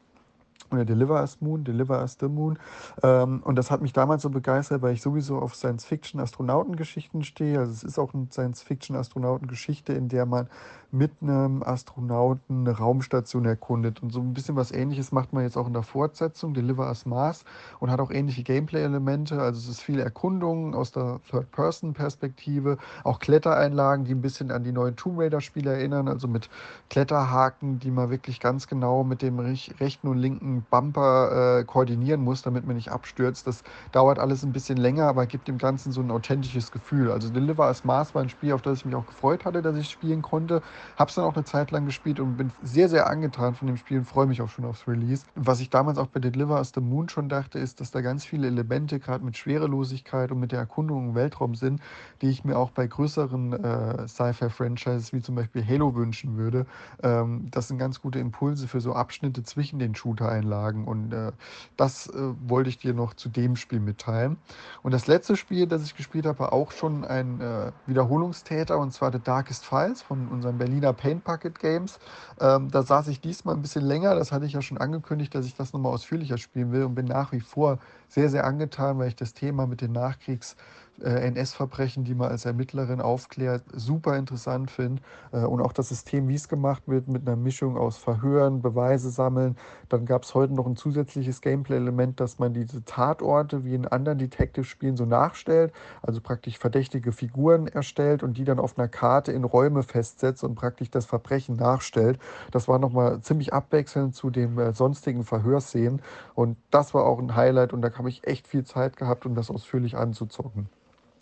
[0.72, 2.58] oder Deliver Us Moon, Deliver Us the Moon.
[3.04, 7.60] Ähm, und das hat mich damals so begeistert, weil ich sowieso auf Science-Fiction-Astronautengeschichten stehe.
[7.60, 10.48] Also es ist auch eine Science-Fiction-Astronautengeschichte, in der man
[10.92, 14.02] mit einem Astronauten eine Raumstation erkundet.
[14.02, 17.06] Und so ein bisschen was ähnliches macht man jetzt auch in der Fortsetzung, Deliver Us
[17.06, 17.44] Mars,
[17.80, 19.40] und hat auch ähnliche Gameplay-Elemente.
[19.42, 24.72] Also es ist viel Erkundung aus der Third-Person-Perspektive, auch Klettereinlagen, die ein bisschen an die
[24.72, 26.50] neuen Tomb Raider-Spiele erinnern, also mit
[26.90, 32.42] Kletterhaken, die man wirklich ganz genau mit dem rechten und linken Bumper äh, koordinieren muss,
[32.42, 33.48] damit man nicht abstürzt.
[33.48, 37.12] Das dauert alles ein bisschen länger, aber gibt dem Ganzen so ein authentisches Gefühl.
[37.12, 39.76] Also Deliver as Mars war ein Spiel, auf das ich mich auch gefreut hatte, dass
[39.78, 40.62] ich spielen konnte.
[40.98, 43.78] Habe es dann auch eine Zeit lang gespielt und bin sehr, sehr angetan von dem
[43.78, 45.26] Spiel und freue mich auch schon aufs Release.
[45.36, 48.26] Was ich damals auch bei Deliver as the Moon schon dachte, ist, dass da ganz
[48.26, 51.82] viele Elemente, gerade mit Schwerelosigkeit und mit der Erkundung im Weltraum sind,
[52.22, 56.66] die ich mir auch bei größeren äh, Sci-Fi-Franchises wie zum Beispiel Halo wünschen würde.
[57.04, 61.32] Ähm, das sind ganz gute Impulse für so Abschnitte zwischen den Shooter-Einlagen und äh,
[61.76, 62.14] das äh,
[62.48, 64.38] wollte ich dir noch zu dem Spiel mitteilen.
[64.84, 68.92] Und das letzte Spiel, das ich gespielt habe, war auch schon ein äh, Wiederholungstäter und
[68.94, 72.00] zwar The Darkest Files von unseren Berliner Paint Bucket Games.
[72.40, 75.46] Ähm, da saß ich diesmal ein bisschen länger, das hatte ich ja schon angekündigt, dass
[75.46, 79.10] ich das nochmal ausführlicher spielen will und bin nach wie vor sehr, sehr angetan, weil
[79.10, 80.56] ich das Thema mit den Nachkriegs-
[81.04, 85.02] NS-Verbrechen, die man als Ermittlerin aufklärt, super interessant finde.
[85.32, 89.10] Äh, und auch das System, wie es gemacht wird, mit einer Mischung aus Verhören, Beweise
[89.10, 89.56] sammeln.
[89.90, 94.18] Dann gab es heute noch ein zusätzliches Gameplay-Element, dass man diese Tatorte wie in anderen
[94.18, 99.44] Detective-Spielen so nachstellt, also praktisch verdächtige Figuren erstellt und die dann auf einer Karte in
[99.44, 102.20] Räume festsetzt und praktisch das Verbrechen nachstellt.
[102.52, 106.02] Das war nochmal ziemlich abwechselnd zu den äh, sonstigen Verhörszenen.
[106.34, 109.36] Und das war auch ein Highlight und da habe ich echt viel Zeit gehabt, um
[109.36, 110.70] das ausführlich anzuzocken.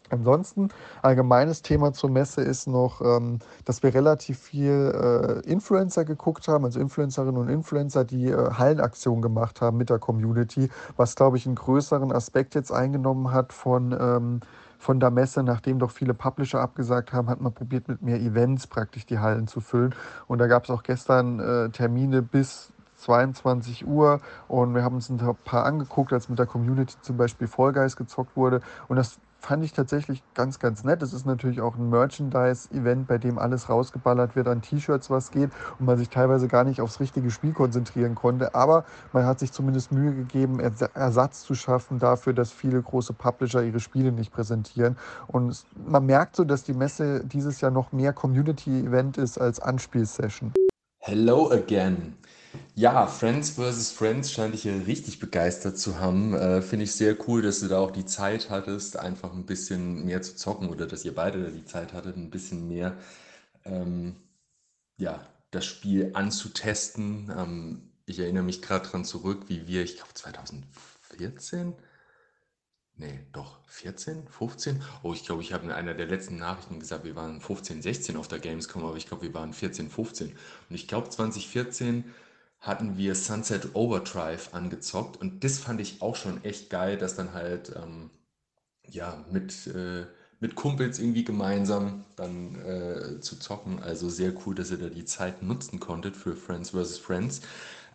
[0.10, 0.70] Ansonsten,
[1.02, 6.63] allgemeines Thema zur Messe ist noch, ähm, dass wir relativ viel äh, Influencer geguckt haben,
[6.65, 11.48] also Influencerinnen und Influencer, die äh, Hallenaktionen gemacht haben mit der Community, was, glaube ich,
[11.48, 14.41] einen größeren Aspekt jetzt eingenommen hat von, ähm,
[14.78, 18.68] von der Messe, nachdem doch viele Publisher abgesagt haben, hat man probiert, mit mehr Events
[18.68, 19.96] praktisch die Hallen zu füllen.
[20.28, 25.10] Und da gab es auch gestern äh, Termine bis 22 Uhr und wir haben uns
[25.10, 28.62] ein paar angeguckt, als mit der Community zum Beispiel Fall Guys gezockt wurde.
[28.88, 31.02] Und das fand ich tatsächlich ganz, ganz nett.
[31.04, 35.52] Es ist natürlich auch ein Merchandise-Event, bei dem alles rausgeballert wird an T-Shirts, was geht
[35.80, 38.56] und man sich teilweise gar nicht aufs richtige Spiel konzentrieren konnte.
[38.56, 43.63] Aber man hat sich zumindest Mühe gegeben, Ersatz zu schaffen dafür, dass viele große Publisher
[43.63, 44.98] ihre Spiele nicht präsentieren.
[45.28, 50.54] Und man merkt so, dass die Messe dieses Jahr noch mehr Community-Event ist als Anspielsession.
[51.00, 52.15] Hello again.
[52.76, 53.91] Ja, Friends vs.
[53.91, 56.34] Friends scheint dich ja richtig begeistert zu haben.
[56.34, 60.06] Äh, Finde ich sehr cool, dass du da auch die Zeit hattest, einfach ein bisschen
[60.06, 62.98] mehr zu zocken oder dass ihr beide da die Zeit hattet, ein bisschen mehr
[63.65, 64.15] ähm,
[64.98, 67.32] ja, das Spiel anzutesten.
[67.36, 71.74] Ähm, ich erinnere mich gerade dran zurück, wie wir, ich glaube 2014,
[72.98, 74.82] nee, doch 14, 15.
[75.04, 78.15] Oh, ich glaube, ich habe in einer der letzten Nachrichten gesagt, wir waren 15, 16
[78.15, 80.30] auf der Gamescom, aber ich glaube, wir waren 14, 15.
[80.70, 82.06] Und ich glaube 2014
[82.65, 87.34] hatten wir Sunset Overdrive angezockt und das fand ich auch schon echt geil, dass dann
[87.34, 88.10] halt ähm,
[88.89, 90.08] ja mit, äh,
[90.39, 93.84] mit Kumpels irgendwie gemeinsam dann äh, zu zocken.
[93.84, 96.97] Also sehr cool, dass ihr da die Zeit nutzen konntet für Friends vs.
[96.97, 97.41] Friends.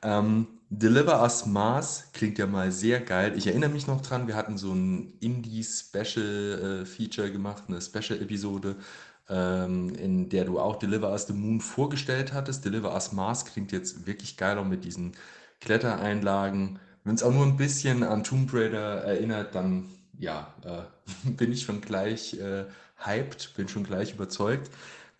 [0.02, 3.32] Ähm, Deliver Us Mars klingt ja mal sehr geil.
[3.36, 8.76] Ich erinnere mich noch dran, wir hatten so ein Indie-Special-Feature äh, gemacht, eine Special-Episode
[9.30, 12.64] ähm, in der du auch Deliver Us the Moon vorgestellt hattest.
[12.64, 15.12] Deliver Us Mars klingt jetzt wirklich geil auch mit diesen
[15.60, 16.78] Klettereinlagen.
[17.04, 19.88] Wenn es auch nur ein bisschen an Tomb Raider erinnert, dann
[20.18, 22.66] ja, äh, bin ich schon gleich äh,
[22.96, 24.70] hyped, bin schon gleich überzeugt,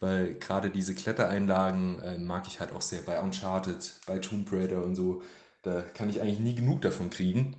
[0.01, 4.85] weil gerade diese Klettereinlagen äh, mag ich halt auch sehr bei Uncharted, bei Tomb Raider
[4.85, 5.23] und so.
[5.63, 7.57] Da kann ich eigentlich nie genug davon kriegen.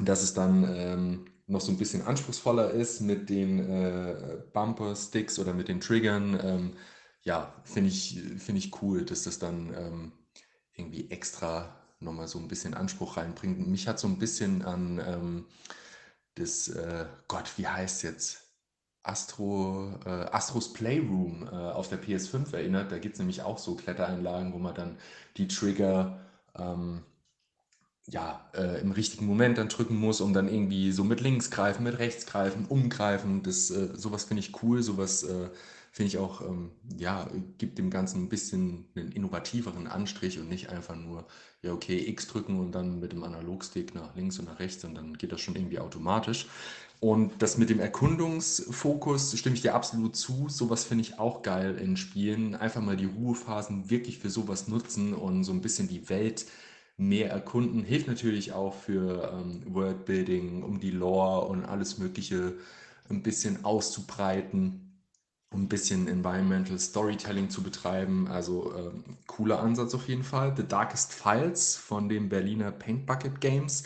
[0.00, 5.54] Dass es dann ähm, noch so ein bisschen anspruchsvoller ist mit den äh, Bumper-Sticks oder
[5.54, 6.76] mit den Triggern, ähm,
[7.22, 10.12] ja, finde ich, find ich cool, dass das dann ähm,
[10.74, 13.66] irgendwie extra nochmal so ein bisschen Anspruch reinbringt.
[13.66, 15.46] Mich hat so ein bisschen an ähm,
[16.34, 18.42] das, äh, Gott, wie heißt jetzt?
[19.04, 22.92] Astro, äh, Astros Playroom äh, auf der PS5 erinnert.
[22.92, 24.98] Da gibt es nämlich auch so Klettereinlagen, wo man dann
[25.36, 26.20] die Trigger
[26.56, 27.02] ähm,
[28.06, 31.84] ja, äh, im richtigen Moment dann drücken muss, um dann irgendwie so mit links greifen,
[31.84, 33.42] mit rechts greifen, umgreifen.
[33.42, 35.50] Das, äh, sowas finde ich cool, sowas äh,
[35.92, 40.70] finde ich auch, ähm, ja, gibt dem Ganzen ein bisschen einen innovativeren Anstrich und nicht
[40.70, 41.26] einfach nur,
[41.62, 44.94] ja, okay, X drücken und dann mit dem Analogstick nach links und nach rechts und
[44.94, 46.48] dann geht das schon irgendwie automatisch.
[46.98, 50.48] Und das mit dem Erkundungsfokus stimme ich dir absolut zu.
[50.48, 52.54] Sowas finde ich auch geil in Spielen.
[52.54, 56.46] Einfach mal die Ruhephasen wirklich für sowas nutzen und so ein bisschen die Welt
[57.08, 57.84] mehr erkunden.
[57.84, 62.54] Hilft natürlich auch für ähm, Worldbuilding, um die Lore und alles Mögliche
[63.08, 65.00] ein bisschen auszubreiten,
[65.52, 68.28] um ein bisschen Environmental Storytelling zu betreiben.
[68.28, 70.54] Also ähm, cooler Ansatz auf jeden Fall.
[70.56, 73.84] The Darkest Files von den Berliner Paint Bucket Games.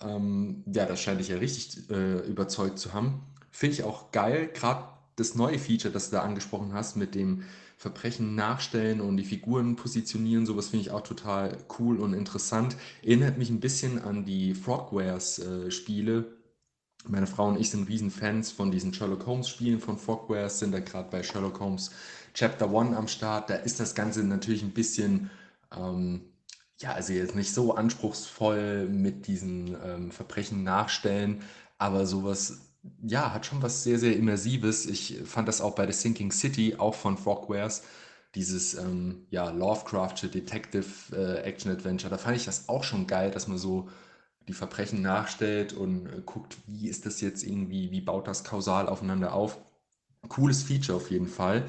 [0.00, 3.22] Ähm, ja, das scheint dich ja richtig äh, überzeugt zu haben.
[3.50, 4.84] Finde ich auch geil, gerade
[5.16, 7.42] das neue Feature, das du da angesprochen hast, mit dem
[7.78, 10.46] Verbrechen nachstellen und die Figuren positionieren.
[10.46, 12.76] Sowas finde ich auch total cool und interessant.
[13.02, 16.18] Erinnert mich ein bisschen an die Frogwares-Spiele.
[16.18, 20.80] Äh, Meine Frau und ich sind Riesenfans von diesen Sherlock Holmes-Spielen von Frogwares, sind da
[20.80, 21.92] gerade bei Sherlock Holmes
[22.34, 23.48] Chapter 1 am Start.
[23.48, 25.30] Da ist das Ganze natürlich ein bisschen,
[25.76, 26.22] ähm,
[26.80, 31.42] ja, also jetzt nicht so anspruchsvoll mit diesen ähm, Verbrechen nachstellen,
[31.78, 32.67] aber sowas
[33.02, 34.86] ja, hat schon was sehr, sehr Immersives.
[34.86, 37.82] Ich fand das auch bei The Sinking City, auch von Frogwares,
[38.34, 42.10] dieses ähm, ja, Lovecraftsche Detective äh, Action Adventure.
[42.10, 43.88] Da fand ich das auch schon geil, dass man so
[44.48, 48.88] die Verbrechen nachstellt und äh, guckt, wie ist das jetzt irgendwie, wie baut das kausal
[48.88, 49.58] aufeinander auf.
[50.28, 51.64] Cooles Feature auf jeden Fall.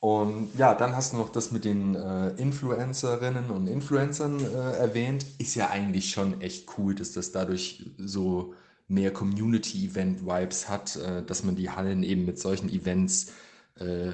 [0.00, 5.24] Und ja, dann hast du noch das mit den äh, Influencerinnen und Influencern äh, erwähnt.
[5.38, 8.54] Ist ja eigentlich schon echt cool, dass das dadurch so
[8.92, 13.32] mehr Community-Event-Vibes hat, äh, dass man die Hallen eben mit solchen Events
[13.78, 14.12] äh,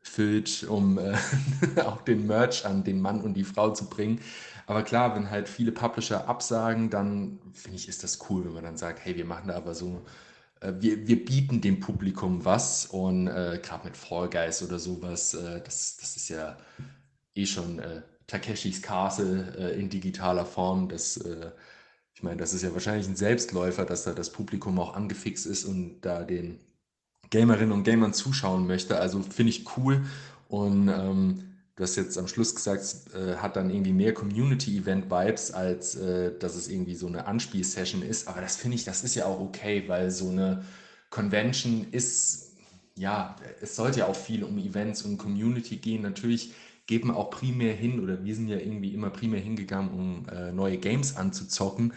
[0.00, 1.16] füllt, um äh,
[1.84, 4.20] auch den Merch an den Mann und die Frau zu bringen.
[4.66, 8.64] Aber klar, wenn halt viele Publisher absagen, dann finde ich, ist das cool, wenn man
[8.64, 10.02] dann sagt, hey, wir machen da aber so,
[10.60, 15.34] äh, wir, wir bieten dem Publikum was und äh, gerade mit Fall Guys oder sowas,
[15.34, 16.56] äh, das, das ist ja
[17.34, 17.80] eh schon
[18.26, 21.18] Takeshis Castle in digitaler Form, das
[22.22, 25.64] ich meine, das ist ja wahrscheinlich ein Selbstläufer, dass da das Publikum auch angefixt ist
[25.64, 26.60] und da den
[27.30, 28.96] Gamerinnen und Gamern zuschauen möchte.
[29.00, 30.02] Also finde ich cool.
[30.46, 31.42] Und ähm,
[31.74, 36.54] du hast jetzt am Schluss gesagt, äh, hat dann irgendwie mehr Community-Event-Vibes, als äh, dass
[36.54, 38.28] es irgendwie so eine Anspielsession ist.
[38.28, 40.64] Aber das finde ich, das ist ja auch okay, weil so eine
[41.10, 42.52] Convention ist,
[42.94, 46.02] ja, es sollte ja auch viel um Events und Community gehen.
[46.02, 46.52] Natürlich
[46.86, 50.52] geht man auch primär hin, oder wir sind ja irgendwie immer primär hingegangen, um äh,
[50.52, 51.92] neue Games anzuzocken.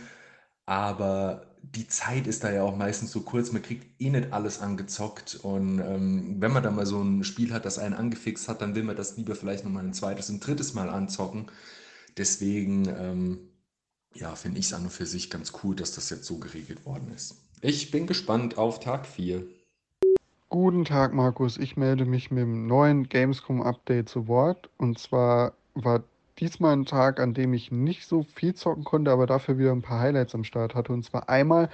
[0.66, 4.62] Aber die Zeit ist da ja auch meistens so kurz, man kriegt eh nicht alles
[4.62, 5.40] angezockt.
[5.42, 8.76] Und ähm, wenn man dann mal so ein Spiel hat, das einen angefixt hat, dann
[8.76, 11.48] will man das lieber vielleicht nochmal ein zweites und drittes Mal anzocken.
[12.18, 13.40] Deswegen, ähm,
[14.14, 16.86] ja, finde ich es an und für sich ganz cool, dass das jetzt so geregelt
[16.86, 17.36] worden ist.
[17.62, 19.44] Ich bin gespannt auf Tag 4.
[20.50, 21.58] Guten Tag, Markus.
[21.58, 24.70] Ich melde mich mit dem neuen Gamescom-Update zu Wort.
[24.78, 26.04] Und zwar war
[26.40, 29.82] diesmal ein Tag, an dem ich nicht so viel zocken konnte, aber dafür wieder ein
[29.82, 30.94] paar Highlights am Start hatte.
[30.94, 31.70] Und zwar einmal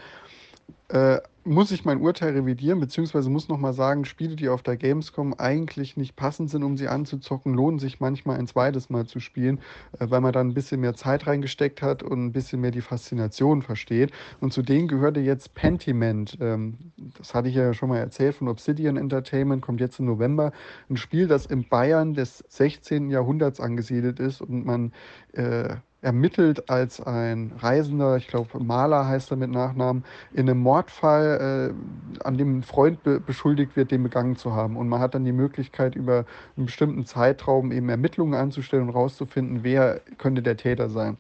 [0.89, 5.34] äh, muss ich mein Urteil revidieren, beziehungsweise muss nochmal sagen, Spiele, die auf der Gamescom
[5.34, 9.60] eigentlich nicht passend sind, um sie anzuzocken, lohnen sich manchmal ein zweites Mal zu spielen,
[9.99, 12.81] äh, weil man dann ein bisschen mehr Zeit reingesteckt hat und ein bisschen mehr die
[12.81, 14.12] Faszination versteht.
[14.39, 16.38] Und zu denen gehörte jetzt Pentiment.
[16.39, 16.77] Ähm,
[17.17, 20.51] das hatte ich ja schon mal erzählt von Obsidian Entertainment, kommt jetzt im November.
[20.89, 23.10] Ein Spiel, das im Bayern des 16.
[23.10, 24.91] Jahrhunderts angesiedelt ist und man
[25.34, 31.73] äh, ermittelt als ein Reisender, ich glaube Maler heißt er mit Nachnamen, in einem Mordfall,
[31.73, 34.77] äh, an dem ein Freund be beschuldigt wird, den begangen zu haben.
[34.77, 36.25] Und man hat dann die Möglichkeit, über
[36.57, 41.17] einen bestimmten Zeitraum eben Ermittlungen anzustellen und herauszufinden, wer könnte der Täter sein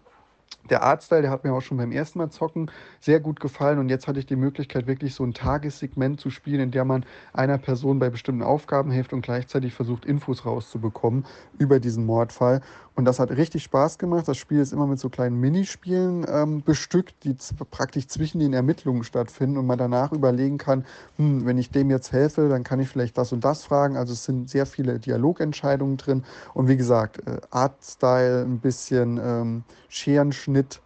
[0.69, 3.89] der Artstyle, der hat mir auch schon beim ersten Mal zocken sehr gut gefallen und
[3.89, 7.57] jetzt hatte ich die Möglichkeit, wirklich so ein Tagessegment zu spielen, in der man einer
[7.57, 11.25] Person bei bestimmten Aufgaben hilft und gleichzeitig versucht, Infos rauszubekommen
[11.57, 12.61] über diesen Mordfall.
[12.93, 14.27] Und das hat richtig Spaß gemacht.
[14.27, 17.35] Das Spiel ist immer mit so kleinen Minispielen ähm, bestückt, die
[17.69, 20.85] praktisch zwischen den Ermittlungen stattfinden und man danach überlegen kann,
[21.17, 23.95] hm, wenn ich dem jetzt helfe, dann kann ich vielleicht das und das fragen.
[23.95, 26.23] Also es sind sehr viele Dialogentscheidungen drin.
[26.53, 30.81] Und wie gesagt, äh, Artstyle, ein bisschen ähm, Scherenschnitt.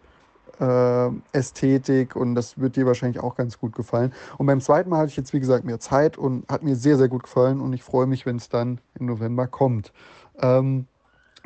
[0.58, 4.14] Äh, Ästhetik und das wird dir wahrscheinlich auch ganz gut gefallen.
[4.38, 6.96] Und beim zweiten Mal hatte ich jetzt, wie gesagt, mehr Zeit und hat mir sehr,
[6.96, 9.92] sehr gut gefallen und ich freue mich, wenn es dann im November kommt.
[10.40, 10.86] Ähm,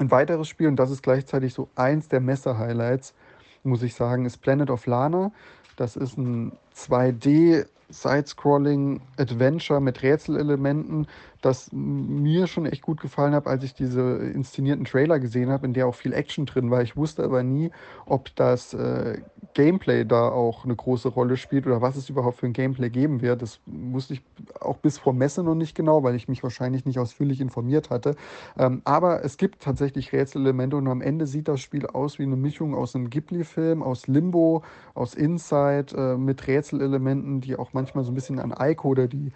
[0.01, 3.15] ein weiteres Spiel, und das ist gleichzeitig so eins der Messe-Highlights,
[3.63, 5.31] muss ich sagen, ist Planet of Lana.
[5.77, 6.53] Das ist ein
[6.89, 11.07] 2D Side-Scrolling Adventure mit Rätselelementen,
[11.41, 15.73] das mir schon echt gut gefallen hat, als ich diese inszenierten Trailer gesehen habe, in
[15.73, 16.83] der auch viel Action drin war.
[16.83, 17.71] Ich wusste aber nie,
[18.07, 19.19] ob das äh,
[19.55, 23.23] Gameplay da auch eine große Rolle spielt oder was es überhaupt für ein Gameplay geben
[23.23, 23.43] wird.
[23.43, 24.23] Das wusste ich
[24.61, 28.17] auch bis vor Messe noch nicht genau, weil ich mich wahrscheinlich nicht ausführlich informiert hatte.
[28.59, 32.37] Ähm, aber es gibt tatsächlich Rätselelemente und am Ende sieht das Spiel aus wie eine
[32.37, 34.63] Mischung aus einem Ghibli-Film, aus Limbo,
[34.95, 39.33] aus Inside äh, mit Rätselelementen, die auch manchmal so ein bisschen an Ico oder die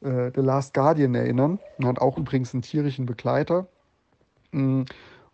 [0.00, 1.58] äh, The Last Guardian erinnern.
[1.78, 3.66] Und hat auch übrigens einen tierischen Begleiter.
[4.52, 4.82] Mm,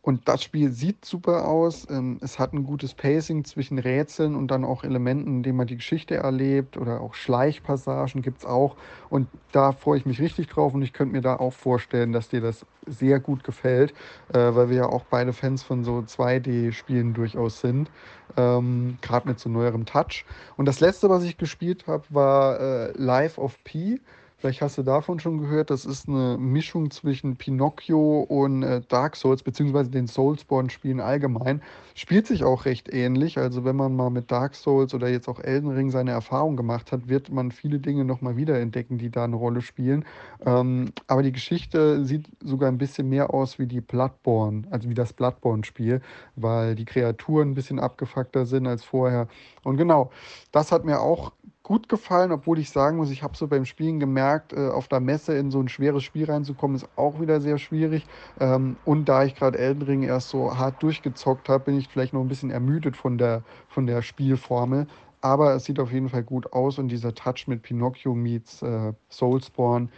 [0.03, 1.87] und das Spiel sieht super aus.
[1.91, 5.67] Ähm, es hat ein gutes Pacing zwischen Rätseln und dann auch Elementen, in denen man
[5.67, 8.77] die Geschichte erlebt oder auch Schleichpassagen gibt es auch.
[9.11, 12.31] Und da freue ich mich richtig drauf und ich könnte mir da auch vorstellen, dass
[12.31, 13.93] dir das sehr gut gefällt,
[14.33, 17.91] äh, weil wir ja auch beide Fans von so 2D-Spielen durchaus sind.
[18.39, 20.25] Ähm, Gerade mit so neuerem Touch.
[20.57, 24.01] Und das letzte, was ich gespielt habe, war äh, Life of P
[24.41, 25.69] Vielleicht hast du davon schon gehört.
[25.69, 31.61] Das ist eine Mischung zwischen Pinocchio und äh, Dark Souls, beziehungsweise den Soulsborne-Spielen allgemein.
[31.95, 33.37] Spielt sich auch recht ähnlich.
[33.37, 36.91] Also wenn man mal mit Dark Souls oder jetzt auch Elden Ring seine Erfahrung gemacht
[36.91, 40.07] hat, wird man viele Dinge nochmal wiederentdecken, die da eine Rolle spielen.
[40.47, 44.95] Ähm, aber die Geschichte sieht sogar ein bisschen mehr aus wie die Bloodborne, also wie
[44.95, 46.01] das Bloodborne-Spiel,
[46.37, 49.29] weil die Kreaturen ein bisschen abgefuckter sind als vorher.
[49.65, 50.11] Und genau,
[50.51, 51.33] das hat mir auch
[51.71, 54.99] gut gefallen, obwohl ich sagen muss, ich habe so beim Spielen gemerkt, äh, auf der
[54.99, 58.07] Messe in so ein schweres Spiel reinzukommen, ist auch wieder sehr schwierig.
[58.41, 62.13] Ähm, und da ich gerade Elden Ring erst so hart durchgezockt habe, bin ich vielleicht
[62.13, 64.89] noch ein bisschen ermüdet von der, von der Spielformel.
[65.21, 68.93] Aber es sieht auf jeden Fall gut aus und dieser Touch mit Pinocchio meets äh,
[69.09, 69.91] Soulspawn,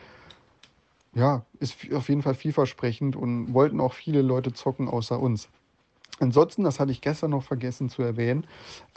[1.14, 5.48] ja, ist auf jeden Fall vielversprechend und wollten auch viele Leute zocken außer uns.
[6.22, 8.46] Ansonsten, das hatte ich gestern noch vergessen zu erwähnen,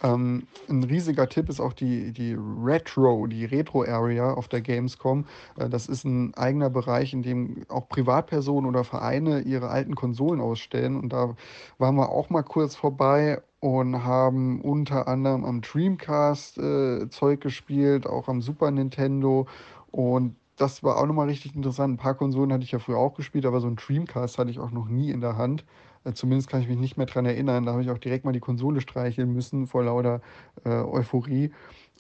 [0.03, 5.25] ähm, ein riesiger Tipp ist auch die, die Retro, die Retro-Area auf der Gamescom.
[5.57, 10.39] Äh, das ist ein eigener Bereich, in dem auch Privatpersonen oder Vereine ihre alten Konsolen
[10.39, 10.95] ausstellen.
[10.95, 11.35] Und da
[11.79, 18.05] waren wir auch mal kurz vorbei und haben unter anderem am Dreamcast äh, Zeug gespielt,
[18.05, 19.47] auch am Super Nintendo.
[19.89, 21.95] Und das war auch nochmal richtig interessant.
[21.95, 24.59] Ein paar Konsolen hatte ich ja früher auch gespielt, aber so ein Dreamcast hatte ich
[24.59, 25.65] auch noch nie in der Hand.
[26.05, 27.65] Äh, zumindest kann ich mich nicht mehr dran erinnern.
[27.65, 30.21] Da habe ich auch direkt mal die Konsole streicheln müssen vor lauter
[30.63, 31.51] äh, Euphorie.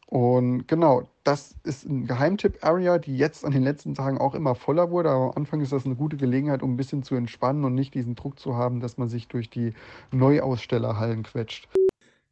[0.07, 4.91] Und genau, das ist ein Geheimtipp-Area, die jetzt an den letzten Tagen auch immer voller
[4.91, 5.09] wurde.
[5.09, 7.95] Aber am Anfang ist das eine gute Gelegenheit, um ein bisschen zu entspannen und nicht
[7.95, 9.73] diesen Druck zu haben, dass man sich durch die
[10.11, 11.67] Neuausstellerhallen quetscht.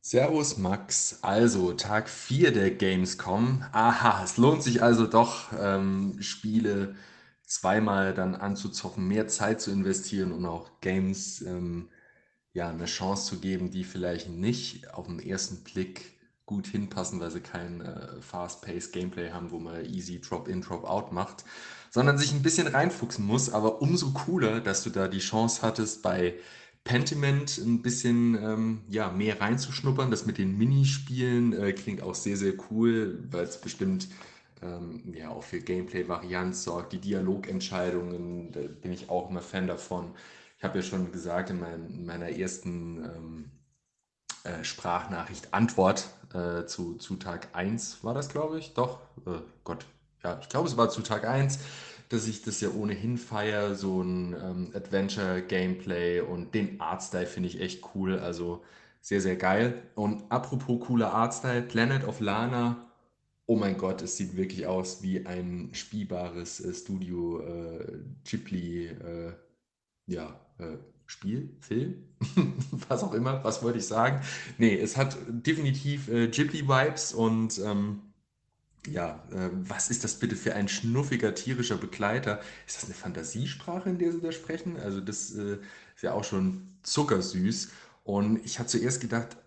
[0.02, 3.64] Servus Max, also Tag 4 der Gamescom.
[3.72, 6.96] Aha, es lohnt sich also doch, ähm, Spiele
[7.46, 11.90] zweimal dann anzuzocken, mehr Zeit zu investieren und auch Games ähm,
[12.54, 17.32] ja, eine Chance zu geben, die vielleicht nicht auf den ersten Blick gut hinpassen, weil
[17.32, 21.46] sie kein äh, Fast-Paced Gameplay haben, wo man easy Drop-in, Drop-out macht,
[21.90, 23.52] sondern sich ein bisschen reinfuchsen muss.
[23.52, 26.36] Aber umso cooler, dass du da die Chance hattest, bei
[26.84, 30.12] Pentiment ein bisschen ähm, ja, mehr reinzuschnuppern.
[30.12, 34.10] Das mit den Minispielen äh, klingt auch sehr, sehr cool, weil es bestimmt
[34.64, 40.14] ähm, ja auch für Gameplay-Varianz sorgt, die Dialogentscheidungen, da bin ich auch immer Fan davon.
[40.58, 43.52] Ich habe ja schon gesagt in, mein, in meiner ersten ähm,
[44.44, 48.74] äh, Sprachnachricht Antwort äh, zu, zu Tag 1 war das, glaube ich.
[48.74, 49.86] Doch, äh, Gott,
[50.24, 51.60] ja, ich glaube, es war zu Tag 1,
[52.10, 57.60] dass ich das ja ohnehin feiere, so ein ähm, Adventure-Gameplay und den Artstyle finde ich
[57.60, 58.64] echt cool, also
[59.02, 59.82] sehr, sehr geil.
[59.96, 62.93] Und apropos cooler Artstyle, Planet of Lana
[63.46, 69.34] Oh mein Gott, es sieht wirklich aus wie ein spielbares äh, Studio äh, Ghibli, äh,
[70.08, 72.06] ja, äh, Spiel, Film,
[72.90, 74.22] was auch immer, was wollte ich sagen?
[74.58, 78.02] Nee, es hat definitiv äh, Ghibli-Vibes und ähm,
[78.88, 82.42] ja, äh, was ist das bitte für ein schnuffiger tierischer Begleiter?
[82.68, 84.78] Ist das eine Fantasiesprache, in der sie da sprechen?
[84.78, 85.60] Also das ist
[86.02, 87.72] ja auch schon zuckersüß.
[88.04, 89.38] Und ich habe zuerst gedacht,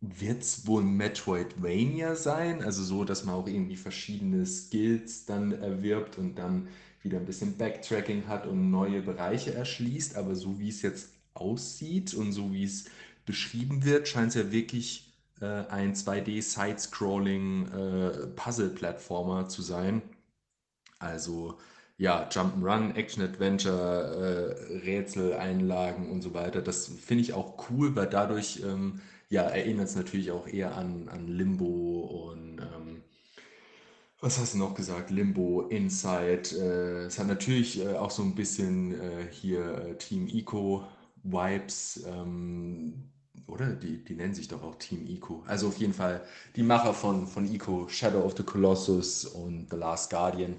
[0.00, 2.62] wird es wohl Metroidvania sein?
[2.62, 6.68] Also so, dass man auch irgendwie verschiedene Skills dann erwirbt und dann
[7.02, 10.16] wieder ein bisschen Backtracking hat und neue Bereiche erschließt.
[10.16, 12.86] Aber so wie es jetzt aussieht und so wie es
[13.26, 20.02] beschrieben wird, scheint es ja wirklich äh, ein 2D-Side-Scrolling äh, zu sein.
[20.98, 21.58] Also
[21.96, 26.62] ja, Jump'n'Run, Action-Adventure, äh, Rätseleinlagen und so weiter.
[26.62, 31.08] Das finde ich auch cool, weil dadurch ähm, ja, erinnert es natürlich auch eher an,
[31.08, 33.02] an Limbo und ähm,
[34.20, 35.10] was hast du noch gesagt?
[35.10, 36.42] Limbo, Inside.
[36.56, 40.84] Äh, es hat natürlich äh, auch so ein bisschen äh, hier äh, Team Eco
[41.22, 43.10] Vibes, ähm,
[43.46, 43.74] oder?
[43.74, 45.44] Die, die nennen sich doch auch Team Eco.
[45.46, 46.22] Also auf jeden Fall
[46.56, 50.56] die Macher von, von Eco, Shadow of the Colossus und The Last Guardian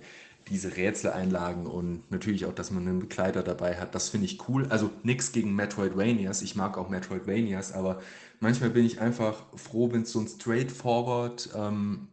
[0.50, 4.68] diese Rätseleinlagen und natürlich auch, dass man einen Begleiter dabei hat, das finde ich cool.
[4.70, 8.02] Also nichts gegen Metroidvanias, ich mag auch Metroidvanias, aber
[8.40, 12.08] manchmal bin ich einfach froh, wenn es so ein straightforward, ähm,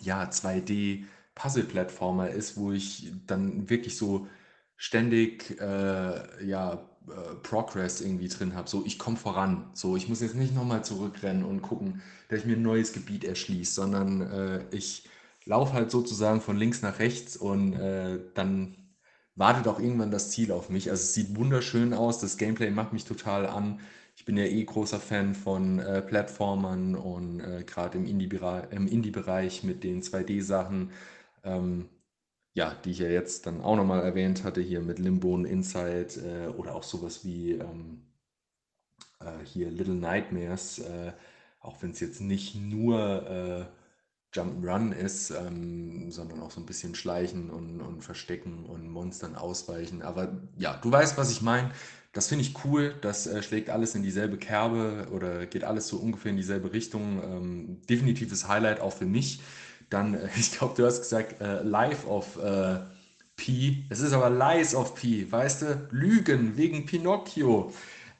[0.00, 4.28] ja, 2D-Puzzle-Plattformer ist, wo ich dann wirklich so
[4.76, 8.68] ständig, äh, ja, äh, Progress irgendwie drin habe.
[8.68, 9.70] So, ich komme voran.
[9.74, 13.24] So, ich muss jetzt nicht nochmal zurückrennen und gucken, dass ich mir ein neues Gebiet
[13.24, 15.08] erschließe, sondern äh, ich
[15.48, 18.76] laufe halt sozusagen von links nach rechts und äh, dann
[19.34, 20.90] wartet auch irgendwann das Ziel auf mich.
[20.90, 23.80] Also es sieht wunderschön aus, das Gameplay macht mich total an.
[24.16, 29.66] Ich bin ja eh großer Fan von äh, Plattformern und äh, gerade im Indie-Bereich Indie
[29.68, 30.90] mit den 2D-Sachen,
[31.44, 31.88] ähm,
[32.54, 36.08] ja, die ich ja jetzt dann auch nochmal erwähnt hatte, hier mit Limbo und Inside
[36.26, 38.02] äh, oder auch sowas wie ähm,
[39.20, 41.12] äh, hier Little Nightmares, äh,
[41.60, 43.26] auch wenn es jetzt nicht nur
[43.70, 43.77] äh,
[44.38, 50.02] Jump'n'Run ist, ähm, sondern auch so ein bisschen schleichen und, und verstecken und Monstern ausweichen.
[50.02, 51.70] Aber ja, du weißt, was ich meine.
[52.12, 52.94] Das finde ich cool.
[53.00, 57.22] Das äh, schlägt alles in dieselbe Kerbe oder geht alles so ungefähr in dieselbe Richtung.
[57.22, 59.40] Ähm, definitives Highlight auch für mich.
[59.90, 62.80] Dann, äh, ich glaube, du hast gesagt, äh, Life of äh,
[63.36, 63.84] P.
[63.88, 65.88] Es ist aber Lies of P, weißt du?
[65.90, 67.72] Lügen wegen Pinocchio.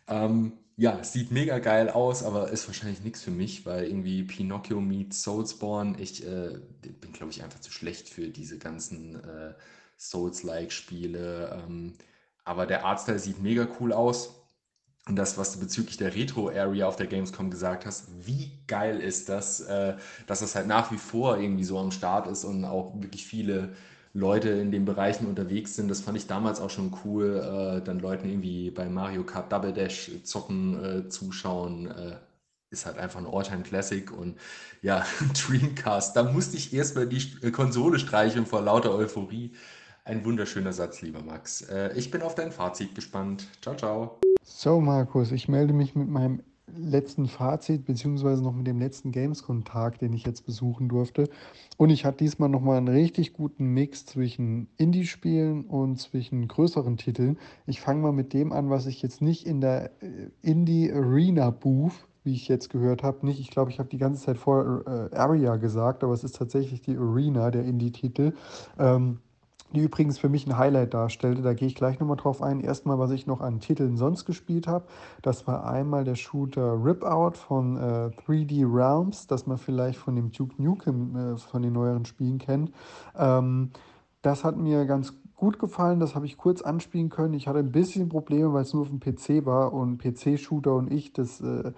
[0.06, 4.22] Ähm, ja, es sieht mega geil aus, aber ist wahrscheinlich nichts für mich, weil irgendwie
[4.22, 6.60] Pinocchio meets Soulsborne, ich äh,
[7.00, 9.54] bin, glaube ich, einfach zu schlecht für diese ganzen äh,
[9.98, 11.64] Souls-like Spiele.
[11.66, 11.94] Ähm,
[12.44, 14.36] aber der Artstyle sieht mega cool aus.
[15.08, 19.28] Und das, was du bezüglich der Retro-Area auf der Gamescom gesagt hast, wie geil ist
[19.28, 19.96] das, äh,
[20.28, 23.74] dass das halt nach wie vor irgendwie so am Start ist und auch wirklich viele
[24.18, 25.88] Leute in den Bereichen unterwegs sind.
[25.88, 29.72] Das fand ich damals auch schon cool, äh, dann Leuten irgendwie bei Mario Kart Double
[29.72, 31.86] Dash zocken, äh, zuschauen.
[31.86, 32.16] Äh,
[32.70, 34.36] ist halt einfach ein Alltime Classic und
[34.82, 35.06] ja,
[35.46, 39.52] Dreamcast, da musste ich erstmal die äh, Konsole streicheln vor lauter Euphorie.
[40.04, 41.62] Ein wunderschöner Satz, lieber Max.
[41.62, 43.46] Äh, ich bin auf dein Fazit gespannt.
[43.62, 44.20] Ciao, ciao.
[44.42, 46.42] So, Markus, ich melde mich mit meinem
[46.76, 51.28] letzten Fazit, beziehungsweise noch mit dem letzten Gamescom-Tag, den ich jetzt besuchen durfte.
[51.76, 57.38] Und ich hatte diesmal nochmal einen richtig guten Mix zwischen Indie-Spielen und zwischen größeren Titeln.
[57.66, 62.34] Ich fange mal mit dem an, was ich jetzt nicht in der äh, Indie-Arena-Booth wie
[62.34, 63.40] ich jetzt gehört habe, nicht.
[63.40, 66.82] Ich glaube, ich habe die ganze Zeit vor äh, Area gesagt, aber es ist tatsächlich
[66.82, 68.34] die Arena, der Indie-Titel.
[68.78, 69.20] Ähm,
[69.72, 71.42] die übrigens für mich ein Highlight darstellte.
[71.42, 72.60] Da gehe ich gleich nochmal drauf ein.
[72.60, 74.86] Erstmal, was ich noch an Titeln sonst gespielt habe.
[75.22, 80.16] Das war einmal der Shooter Rip Out von äh, 3D Realms, das man vielleicht von
[80.16, 82.72] dem Duke Nukem äh, von den neueren Spielen kennt.
[83.16, 83.70] Ähm,
[84.22, 87.34] das hat mir ganz gut gefallen, das habe ich kurz anspielen können.
[87.34, 90.92] Ich hatte ein bisschen Probleme, weil es nur auf dem PC war und PC-Shooter und
[90.92, 91.72] ich, das äh,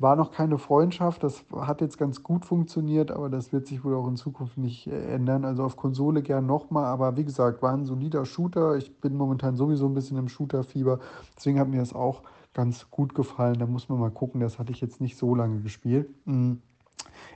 [0.00, 1.22] war noch keine Freundschaft.
[1.22, 4.86] Das hat jetzt ganz gut funktioniert, aber das wird sich wohl auch in Zukunft nicht
[4.86, 5.44] äh, ändern.
[5.44, 8.76] Also auf Konsole gern nochmal, aber wie gesagt, war ein solider Shooter.
[8.76, 10.98] Ich bin momentan sowieso ein bisschen im Shooter-Fieber,
[11.36, 12.22] deswegen hat mir das auch
[12.54, 13.58] ganz gut gefallen.
[13.58, 16.08] Da muss man mal gucken, das hatte ich jetzt nicht so lange gespielt.
[16.24, 16.62] Mhm.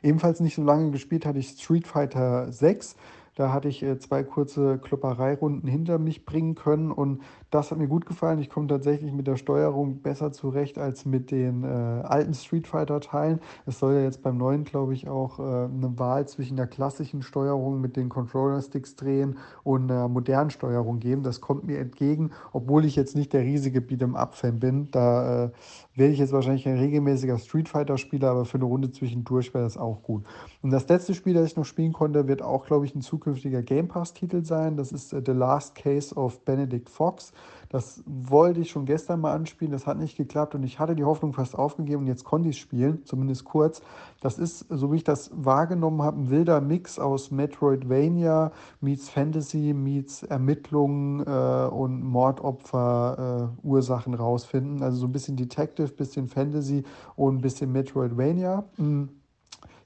[0.02, 2.96] Ebenfalls nicht so lange gespielt hatte ich Street Fighter 6.
[3.34, 7.88] Da hatte ich äh, zwei kurze Kloppereirunden hinter mich bringen können und das hat mir
[7.88, 8.38] gut gefallen.
[8.38, 13.40] Ich komme tatsächlich mit der Steuerung besser zurecht als mit den äh, alten Street Fighter-Teilen.
[13.66, 17.22] Es soll ja jetzt beim neuen, glaube ich, auch äh, eine Wahl zwischen der klassischen
[17.22, 21.22] Steuerung mit den Controller-Sticks drehen und einer modernen Steuerung geben.
[21.22, 24.90] Das kommt mir entgegen, obwohl ich jetzt nicht der riesige Beat'em-up-Fan bin.
[24.90, 25.50] Da äh,
[25.96, 29.76] werde ich jetzt wahrscheinlich ein regelmäßiger Street Fighter-Spieler, aber für eine Runde zwischendurch wäre das
[29.76, 30.24] auch gut.
[30.62, 33.62] Und das letzte Spiel, das ich noch spielen konnte, wird auch, glaube ich, ein zukünftiger
[33.62, 34.76] Game Pass-Titel sein.
[34.76, 37.32] Das ist äh, The Last Case of Benedict Fox.
[37.68, 41.04] Das wollte ich schon gestern mal anspielen, das hat nicht geklappt und ich hatte die
[41.04, 43.82] Hoffnung fast aufgegeben und jetzt konnte ich es spielen, zumindest kurz.
[44.20, 49.74] Das ist, so wie ich das wahrgenommen habe, ein wilder Mix aus Metroidvania meets Fantasy,
[49.74, 54.82] meets Ermittlungen äh, und Mordopfer, äh, Ursachen rausfinden.
[54.82, 56.84] Also so ein bisschen Detective, bisschen Fantasy
[57.16, 58.64] und ein bisschen Metroidvania.
[58.76, 59.08] Mhm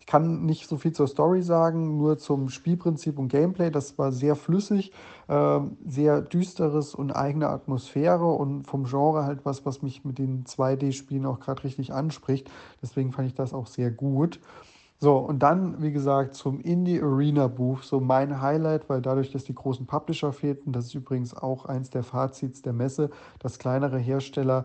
[0.08, 3.70] kann nicht so viel zur Story sagen, nur zum Spielprinzip und Gameplay.
[3.70, 4.90] Das war sehr flüssig,
[5.28, 10.44] äh, sehr düsteres und eigene Atmosphäre und vom Genre halt was, was mich mit den
[10.44, 12.50] 2D-Spielen auch gerade richtig anspricht.
[12.80, 14.40] Deswegen fand ich das auch sehr gut.
[15.00, 19.44] So, und dann, wie gesagt, zum Indie Arena Booth, so mein Highlight, weil dadurch, dass
[19.44, 23.98] die großen Publisher fehlten, das ist übrigens auch eins der Fazits der Messe, dass kleinere
[23.98, 24.64] Hersteller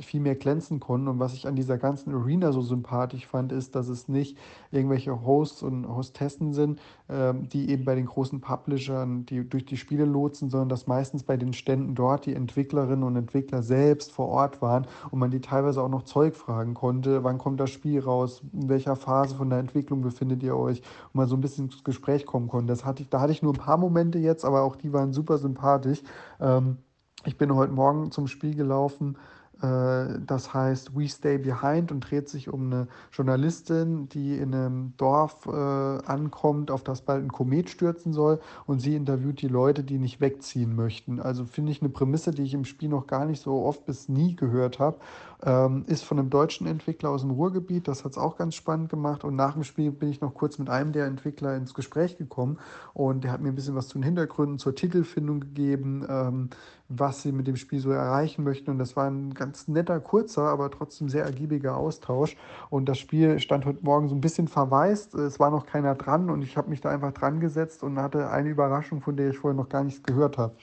[0.00, 1.08] viel mehr glänzen konnten.
[1.08, 4.38] Und was ich an dieser ganzen Arena so sympathisch fand, ist, dass es nicht
[4.70, 9.76] irgendwelche Hosts und Hostessen sind, ähm, die eben bei den großen Publishern die durch die
[9.76, 14.28] Spiele lotsen, sondern dass meistens bei den Ständen dort die Entwicklerinnen und Entwickler selbst vor
[14.28, 17.22] Ort waren und man die teilweise auch noch Zeug fragen konnte.
[17.24, 18.42] Wann kommt das Spiel raus?
[18.52, 20.80] In welcher Phase von der Entwicklung befindet ihr euch?
[21.12, 22.72] Und mal so ein bisschen ins Gespräch kommen konnte.
[22.72, 25.12] Das hatte ich, da hatte ich nur ein paar Momente jetzt, aber auch die waren
[25.12, 26.02] super sympathisch.
[26.40, 26.78] Ähm,
[27.26, 29.16] ich bin heute Morgen zum Spiel gelaufen.
[29.62, 34.92] Äh, das heißt We Stay Behind und dreht sich um eine Journalistin, die in einem
[34.96, 38.40] Dorf äh, ankommt, auf das bald ein Komet stürzen soll.
[38.66, 41.20] Und sie interviewt die Leute, die nicht wegziehen möchten.
[41.20, 44.08] Also finde ich eine Prämisse, die ich im Spiel noch gar nicht so oft bis
[44.08, 44.98] nie gehört habe
[45.44, 47.86] ähm, ist von einem deutschen Entwickler aus dem Ruhrgebiet.
[47.86, 49.24] Das hat es auch ganz spannend gemacht.
[49.24, 52.58] Und nach dem Spiel bin ich noch kurz mit einem der Entwickler ins Gespräch gekommen.
[52.94, 56.50] Und der hat mir ein bisschen was zu den Hintergründen, zur Titelfindung gegeben, ähm,
[56.88, 58.70] was sie mit dem Spiel so erreichen möchten.
[58.70, 62.36] Und das war ein ganz netter, kurzer, aber trotzdem sehr ergiebiger Austausch.
[62.70, 65.14] Und das Spiel stand heute Morgen so ein bisschen verwaist.
[65.14, 68.30] Es war noch keiner dran und ich habe mich da einfach dran gesetzt und hatte
[68.30, 70.54] eine Überraschung, von der ich vorher noch gar nichts gehört habe.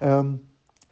[0.00, 0.40] Ähm,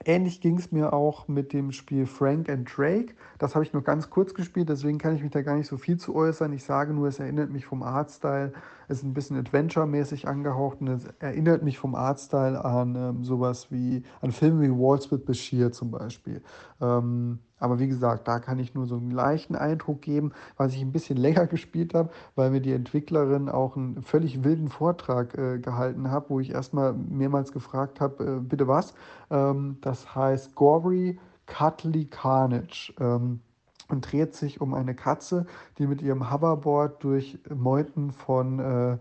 [0.07, 3.15] Ähnlich ging es mir auch mit dem Spiel Frank and Drake.
[3.39, 5.79] Das habe ich nur ganz kurz gespielt, deswegen kann ich mich da gar nicht so
[5.79, 6.53] viel zu äußern.
[6.53, 8.53] Ich sage nur, es erinnert mich vom Artstyle
[8.89, 13.71] Es ist ein bisschen Adventure-mäßig angehaucht und es erinnert mich vom Artstyle an ähm, sowas
[13.71, 16.43] wie, an Filme wie Waltz with Bashir zum Beispiel.
[16.81, 20.83] Ähm, aber wie gesagt, da kann ich nur so einen leichten Eindruck geben, was ich
[20.83, 25.59] ein bisschen länger gespielt habe, weil mir die Entwicklerin auch einen völlig wilden Vortrag äh,
[25.59, 28.95] gehalten hat, wo ich erstmal mehrmals gefragt habe, äh, bitte was?
[29.31, 32.93] Ähm, das heißt Gory Cutley Carnage.
[33.01, 33.41] Ähm,
[33.89, 35.45] und dreht sich um eine Katze,
[35.77, 38.97] die mit ihrem Hoverboard durch Meuten von äh,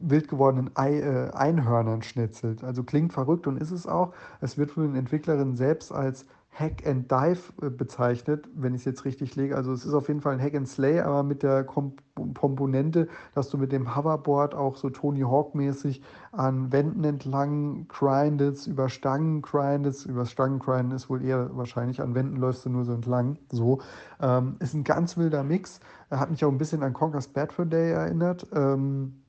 [0.00, 2.62] wild gewordenen Ei, äh, Einhörnern schnitzelt.
[2.64, 4.12] Also klingt verrückt und ist es auch.
[4.40, 6.26] Es wird von den Entwicklerinnen selbst als
[6.58, 9.56] Hack and Dive äh, bezeichnet, wenn ich es jetzt richtig lege.
[9.56, 11.94] Also es ist auf jeden Fall ein Hack and Slay, aber mit der Kom
[12.32, 16.00] Komponente, dass du mit dem Hoverboard auch so Tony Hawk-mäßig
[16.32, 22.14] an Wänden entlang grindest, über Stangen grindest, über Stangen grinden ist wohl eher wahrscheinlich, an
[22.14, 23.36] Wänden läufst du nur so entlang.
[23.52, 23.82] So.
[24.18, 25.80] Ähm, ist ein ganz wilder Mix.
[26.10, 29.22] Hat mich auch ein bisschen an Conker's Bad for Day erinnert, ähm,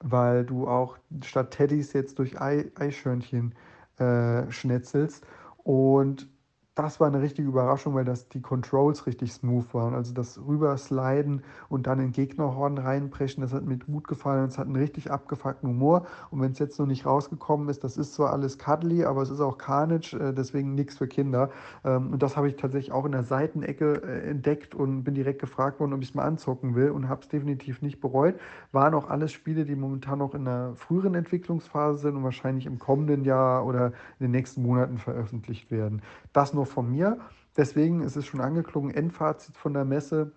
[0.00, 3.54] weil du auch statt Teddys jetzt durch Ei Eichhörnchen
[3.98, 5.24] äh, schnetzelst.
[5.62, 6.28] Und
[6.76, 9.94] das war eine richtige Überraschung, weil das die Controls richtig smooth waren.
[9.94, 14.44] Also das Rübersliden und dann in Gegnerhorn reinbrechen, das hat mir gut gefallen.
[14.44, 16.06] Es hat einen richtig abgefuckten Humor.
[16.30, 19.30] Und wenn es jetzt noch nicht rausgekommen ist, das ist zwar alles cuddly, aber es
[19.30, 21.48] ist auch Carnage, äh, deswegen nichts für Kinder.
[21.82, 25.40] Ähm, und das habe ich tatsächlich auch in der Seitenecke äh, entdeckt und bin direkt
[25.40, 28.34] gefragt worden, ob ich es mal anzocken will und habe es definitiv nicht bereut.
[28.72, 32.78] Waren auch alles Spiele, die momentan noch in einer früheren Entwicklungsphase sind und wahrscheinlich im
[32.78, 33.86] kommenden Jahr oder
[34.18, 36.02] in den nächsten Monaten veröffentlicht werden.
[36.34, 37.18] Das nur von mir.
[37.56, 40.32] Deswegen ist es schon angeklungen, Endfazit von der Messe.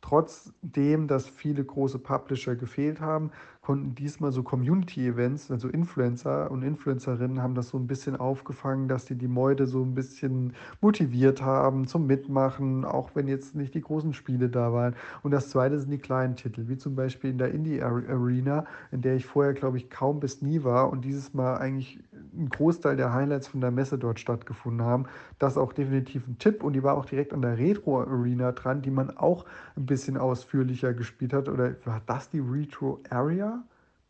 [0.00, 3.30] Trotzdem, dass viele große Publisher gefehlt haben,
[3.66, 9.06] konnten diesmal so Community-Events, also Influencer und Influencerinnen haben das so ein bisschen aufgefangen, dass
[9.06, 13.80] die die Meute so ein bisschen motiviert haben zum Mitmachen, auch wenn jetzt nicht die
[13.80, 14.94] großen Spiele da waren.
[15.24, 19.16] Und das zweite sind die kleinen Titel, wie zum Beispiel in der Indie-Arena, in der
[19.16, 21.98] ich vorher, glaube ich, kaum bis nie war und dieses Mal eigentlich
[22.36, 25.06] ein Großteil der Highlights von der Messe dort stattgefunden haben.
[25.40, 28.80] Das ist auch definitiv ein Tipp und die war auch direkt an der Retro-Arena dran,
[28.82, 29.44] die man auch
[29.86, 31.48] bisschen ausführlicher gespielt hat.
[31.48, 33.62] Oder war das die Retro-Area?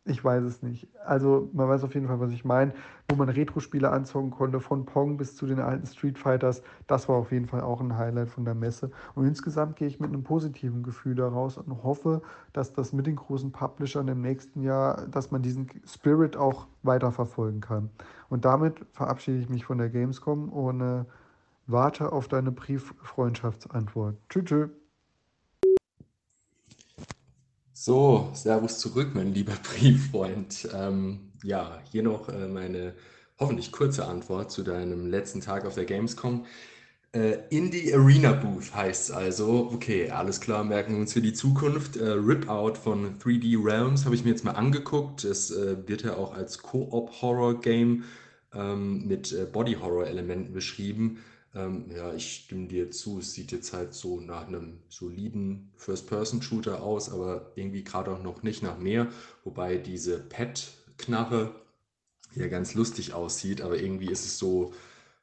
[0.09, 0.87] Ich weiß es nicht.
[1.05, 2.73] Also man weiß auf jeden Fall, was ich meine.
[3.09, 7.17] Wo man Retro-Spiele anzocken konnte, von Pong bis zu den alten Street Fighters, das war
[7.17, 8.89] auf jeden Fall auch ein Highlight von der Messe.
[9.15, 12.21] Und insgesamt gehe ich mit einem positiven Gefühl daraus und hoffe,
[12.53, 17.59] dass das mit den großen Publishern im nächsten Jahr, dass man diesen Spirit auch weiterverfolgen
[17.59, 17.89] kann.
[18.29, 21.03] Und damit verabschiede ich mich von der Gamescom und äh,
[21.67, 24.15] warte auf deine Brieffreundschaftsantwort.
[24.29, 24.45] Tschüss.
[24.45, 24.86] tschüss.
[27.79, 30.67] So, Servus zurück, mein lieber Brieffreund.
[30.73, 32.95] Ähm, ja, hier noch äh, meine
[33.37, 36.47] hoffentlich kurze Antwort zu deinem letzten Tag auf der Gamescom.
[37.11, 39.69] Äh, Indie Arena Booth heißt es also.
[39.71, 41.97] Okay, alles klar, merken wir uns für die Zukunft.
[41.97, 45.23] Äh, Rip Out von 3D Realms habe ich mir jetzt mal angeguckt.
[45.23, 48.05] Es äh, wird ja auch als Co-op-Horror-Game
[48.55, 51.19] ähm, mit äh, Body-Horror-Elementen beschrieben.
[51.55, 53.19] Ähm, ja, ich stimme dir zu.
[53.19, 58.43] Es sieht jetzt halt so nach einem soliden First-Person-Shooter aus, aber irgendwie gerade auch noch
[58.43, 59.07] nicht nach mehr.
[59.43, 61.55] Wobei diese Pet-Knarre
[62.35, 64.73] ja ganz lustig aussieht, aber irgendwie ist es so,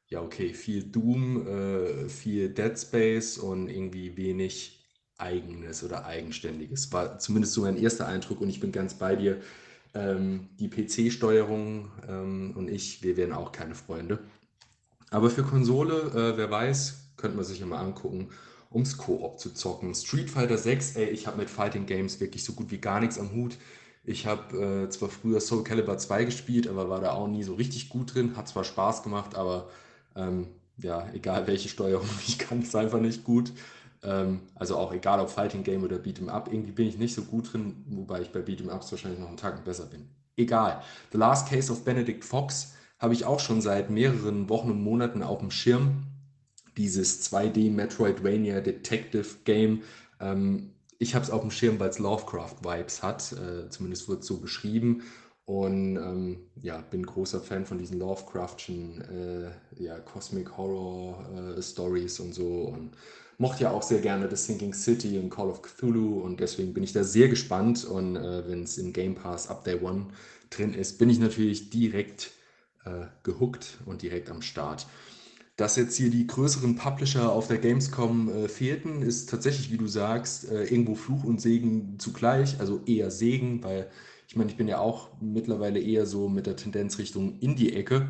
[0.08, 4.84] ja, okay, viel Doom, äh, viel Dead Space und irgendwie wenig
[5.16, 6.92] Eigenes oder Eigenständiges.
[6.92, 9.40] War zumindest so mein erster Eindruck und ich bin ganz bei dir.
[9.94, 14.18] Ähm, die PC-Steuerung ähm, und ich, wir werden auch keine Freunde.
[15.10, 18.30] Aber für Konsole, äh, wer weiß, könnte man sich ja mal angucken,
[18.72, 19.94] ums Koop zu zocken.
[19.94, 23.18] Street Fighter 6, ey, ich habe mit Fighting Games wirklich so gut wie gar nichts
[23.18, 23.56] am Hut.
[24.04, 27.54] Ich habe äh, zwar früher Soul Calibur 2 gespielt, aber war da auch nie so
[27.54, 28.36] richtig gut drin.
[28.36, 29.70] Hat zwar Spaß gemacht, aber
[30.16, 33.52] ähm, ja, egal welche Steuerung, ich kann es einfach nicht gut.
[34.02, 37.22] Ähm, also auch egal ob Fighting Game oder Beat'em Up, irgendwie bin ich nicht so
[37.22, 40.08] gut drin, wobei ich bei Beat'em Ups wahrscheinlich noch einen Tag besser bin.
[40.36, 40.82] Egal.
[41.12, 42.74] The Last Case of Benedict Fox
[43.04, 46.04] habe ich auch schon seit mehreren Wochen und Monaten auf dem Schirm.
[46.78, 49.82] Dieses 2D Metroidvania Detective Game.
[50.20, 53.32] Ähm, ich habe es auf dem Schirm, weil es Lovecraft-Vibes hat.
[53.32, 55.02] Äh, zumindest wird es so beschrieben.
[55.44, 62.20] Und ähm, ja, bin großer Fan von diesen Lovecraftschen äh, ja, Cosmic Horror äh, Stories
[62.20, 62.62] und so.
[62.62, 62.92] Und
[63.36, 66.20] mochte ja auch sehr gerne The Sinking City und Call of Cthulhu.
[66.20, 67.84] Und deswegen bin ich da sehr gespannt.
[67.84, 70.06] Und äh, wenn es im Game Pass Up Day One
[70.48, 72.30] drin ist, bin ich natürlich direkt
[72.84, 74.86] äh, gehuckt und direkt am Start.
[75.56, 79.86] Dass jetzt hier die größeren Publisher auf der Gamescom äh, fehlten, ist tatsächlich, wie du
[79.86, 82.58] sagst, äh, irgendwo Fluch und Segen zugleich.
[82.58, 83.88] Also eher Segen, weil
[84.26, 87.74] ich meine, ich bin ja auch mittlerweile eher so mit der Tendenz Richtung in die
[87.74, 88.08] Ecke.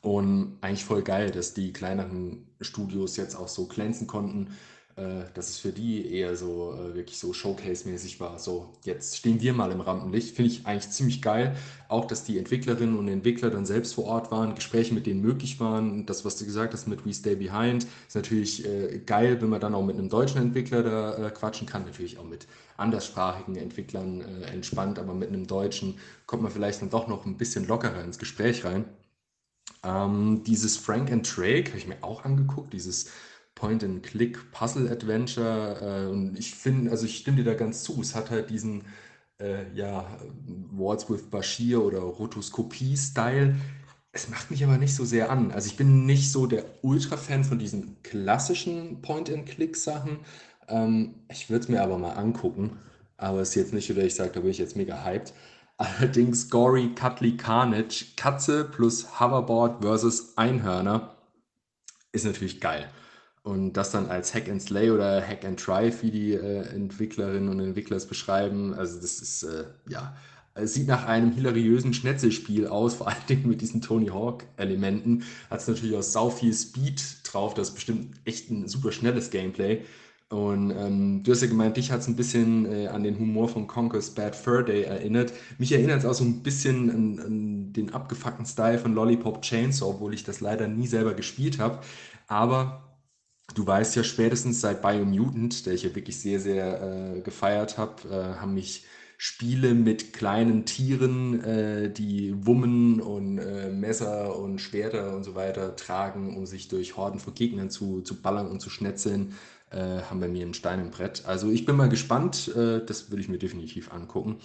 [0.00, 4.48] Und eigentlich voll geil, dass die kleineren Studios jetzt auch so glänzen konnten.
[4.96, 8.38] Äh, dass es für die eher so äh, wirklich so Showcase-mäßig war.
[8.38, 10.34] So, jetzt stehen wir mal im Rampenlicht.
[10.34, 11.54] Finde ich eigentlich ziemlich geil.
[11.88, 15.60] Auch, dass die Entwicklerinnen und Entwickler dann selbst vor Ort waren, Gespräche mit denen möglich
[15.60, 16.06] waren.
[16.06, 19.60] Das, was du gesagt hast mit We Stay Behind, ist natürlich äh, geil, wenn man
[19.60, 21.84] dann auch mit einem deutschen Entwickler da äh, quatschen kann.
[21.84, 22.46] Natürlich auch mit
[22.78, 27.36] anderssprachigen Entwicklern äh, entspannt, aber mit einem deutschen kommt man vielleicht dann doch noch ein
[27.36, 28.86] bisschen lockerer ins Gespräch rein.
[29.84, 33.10] Ähm, dieses Frank and Drake habe ich mir auch angeguckt, dieses
[33.56, 36.06] Point-and-Click-Puzzle-Adventure.
[36.06, 38.00] Äh, und ich finde, also ich stimme dir da ganz zu.
[38.00, 38.84] Es hat halt diesen
[39.40, 40.06] äh, ja,
[40.70, 43.56] Walls with Bashir oder Rotoskopie-Style.
[44.12, 45.50] Es macht mich aber nicht so sehr an.
[45.50, 50.20] Also ich bin nicht so der Ultra-Fan von diesen klassischen Point-and-Click-Sachen.
[50.68, 52.78] Ähm, ich würde es mir aber mal angucken.
[53.16, 55.32] Aber es ist jetzt nicht dass ich sage, da bin ich jetzt mega hyped.
[55.78, 61.16] Allerdings Gory Cutley Carnage, Katze plus Hoverboard versus Einhörner,
[62.12, 62.88] ist natürlich geil.
[63.46, 67.48] Und das dann als Hack and Slay oder Hack and Try, wie die äh, Entwicklerinnen
[67.48, 68.74] und Entwickler es beschreiben.
[68.74, 70.16] Also das ist, äh, ja,
[70.54, 75.22] es sieht nach einem hilariösen Schnetzelspiel aus, vor allen Dingen mit diesen Tony Hawk-Elementen.
[75.48, 79.30] Hat es natürlich auch sau viel Speed drauf, das ist bestimmt echt ein super schnelles
[79.30, 79.82] Gameplay.
[80.28, 83.48] Und ähm, du hast ja gemeint, dich hat es ein bisschen äh, an den Humor
[83.48, 85.32] von Conker's Bad Fur Day erinnert.
[85.58, 89.90] Mich erinnert es auch so ein bisschen an, an, den abgefuckten Style von Lollipop Chainsaw,
[89.90, 91.78] obwohl ich das leider nie selber gespielt habe.
[92.26, 92.85] Aber
[93.54, 98.08] Du weißt ja, spätestens seit Biomutant, der ich ja wirklich sehr, sehr äh, gefeiert habe,
[98.08, 98.84] äh, haben mich
[99.18, 105.74] Spiele mit kleinen Tieren, äh, die Wummen und äh, Messer und Schwerter und so weiter
[105.76, 109.34] tragen, um sich durch Horden von Gegnern zu, zu ballern und zu schnetzeln,
[109.70, 111.24] äh, haben bei mir einen Stein im Brett.
[111.24, 114.38] Also ich bin mal gespannt, äh, das würde ich mir definitiv angucken.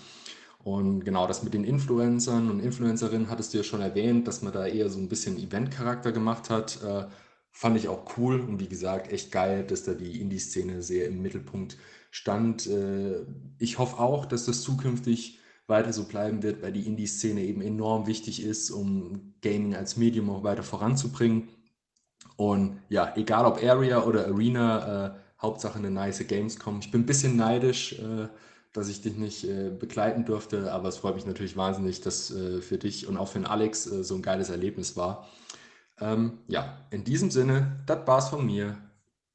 [0.63, 4.53] Und genau das mit den Influencern und Influencerinnen hattest du ja schon erwähnt, dass man
[4.53, 6.79] da eher so ein bisschen Event-Charakter gemacht hat.
[7.51, 11.21] Fand ich auch cool und wie gesagt, echt geil, dass da die Indie-Szene sehr im
[11.21, 11.77] Mittelpunkt
[12.09, 12.67] stand.
[12.67, 13.25] Äh,
[13.59, 18.07] ich hoffe auch, dass das zukünftig weiter so bleiben wird, weil die Indie-Szene eben enorm
[18.07, 21.49] wichtig ist, um Gaming als Medium auch weiter voranzubringen.
[22.35, 26.79] Und ja, egal ob Area oder Arena, äh, Hauptsache eine nice Gamescom.
[26.81, 28.27] Ich bin ein bisschen neidisch, äh,
[28.73, 32.61] dass ich dich nicht äh, begleiten durfte, aber es freut mich natürlich wahnsinnig, dass äh,
[32.61, 35.27] für dich und auch für den Alex äh, so ein geiles Erlebnis war.
[36.01, 38.77] Ähm, ja, in diesem Sinne, das war's von mir.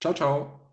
[0.01, 0.66] Ciao, ciao.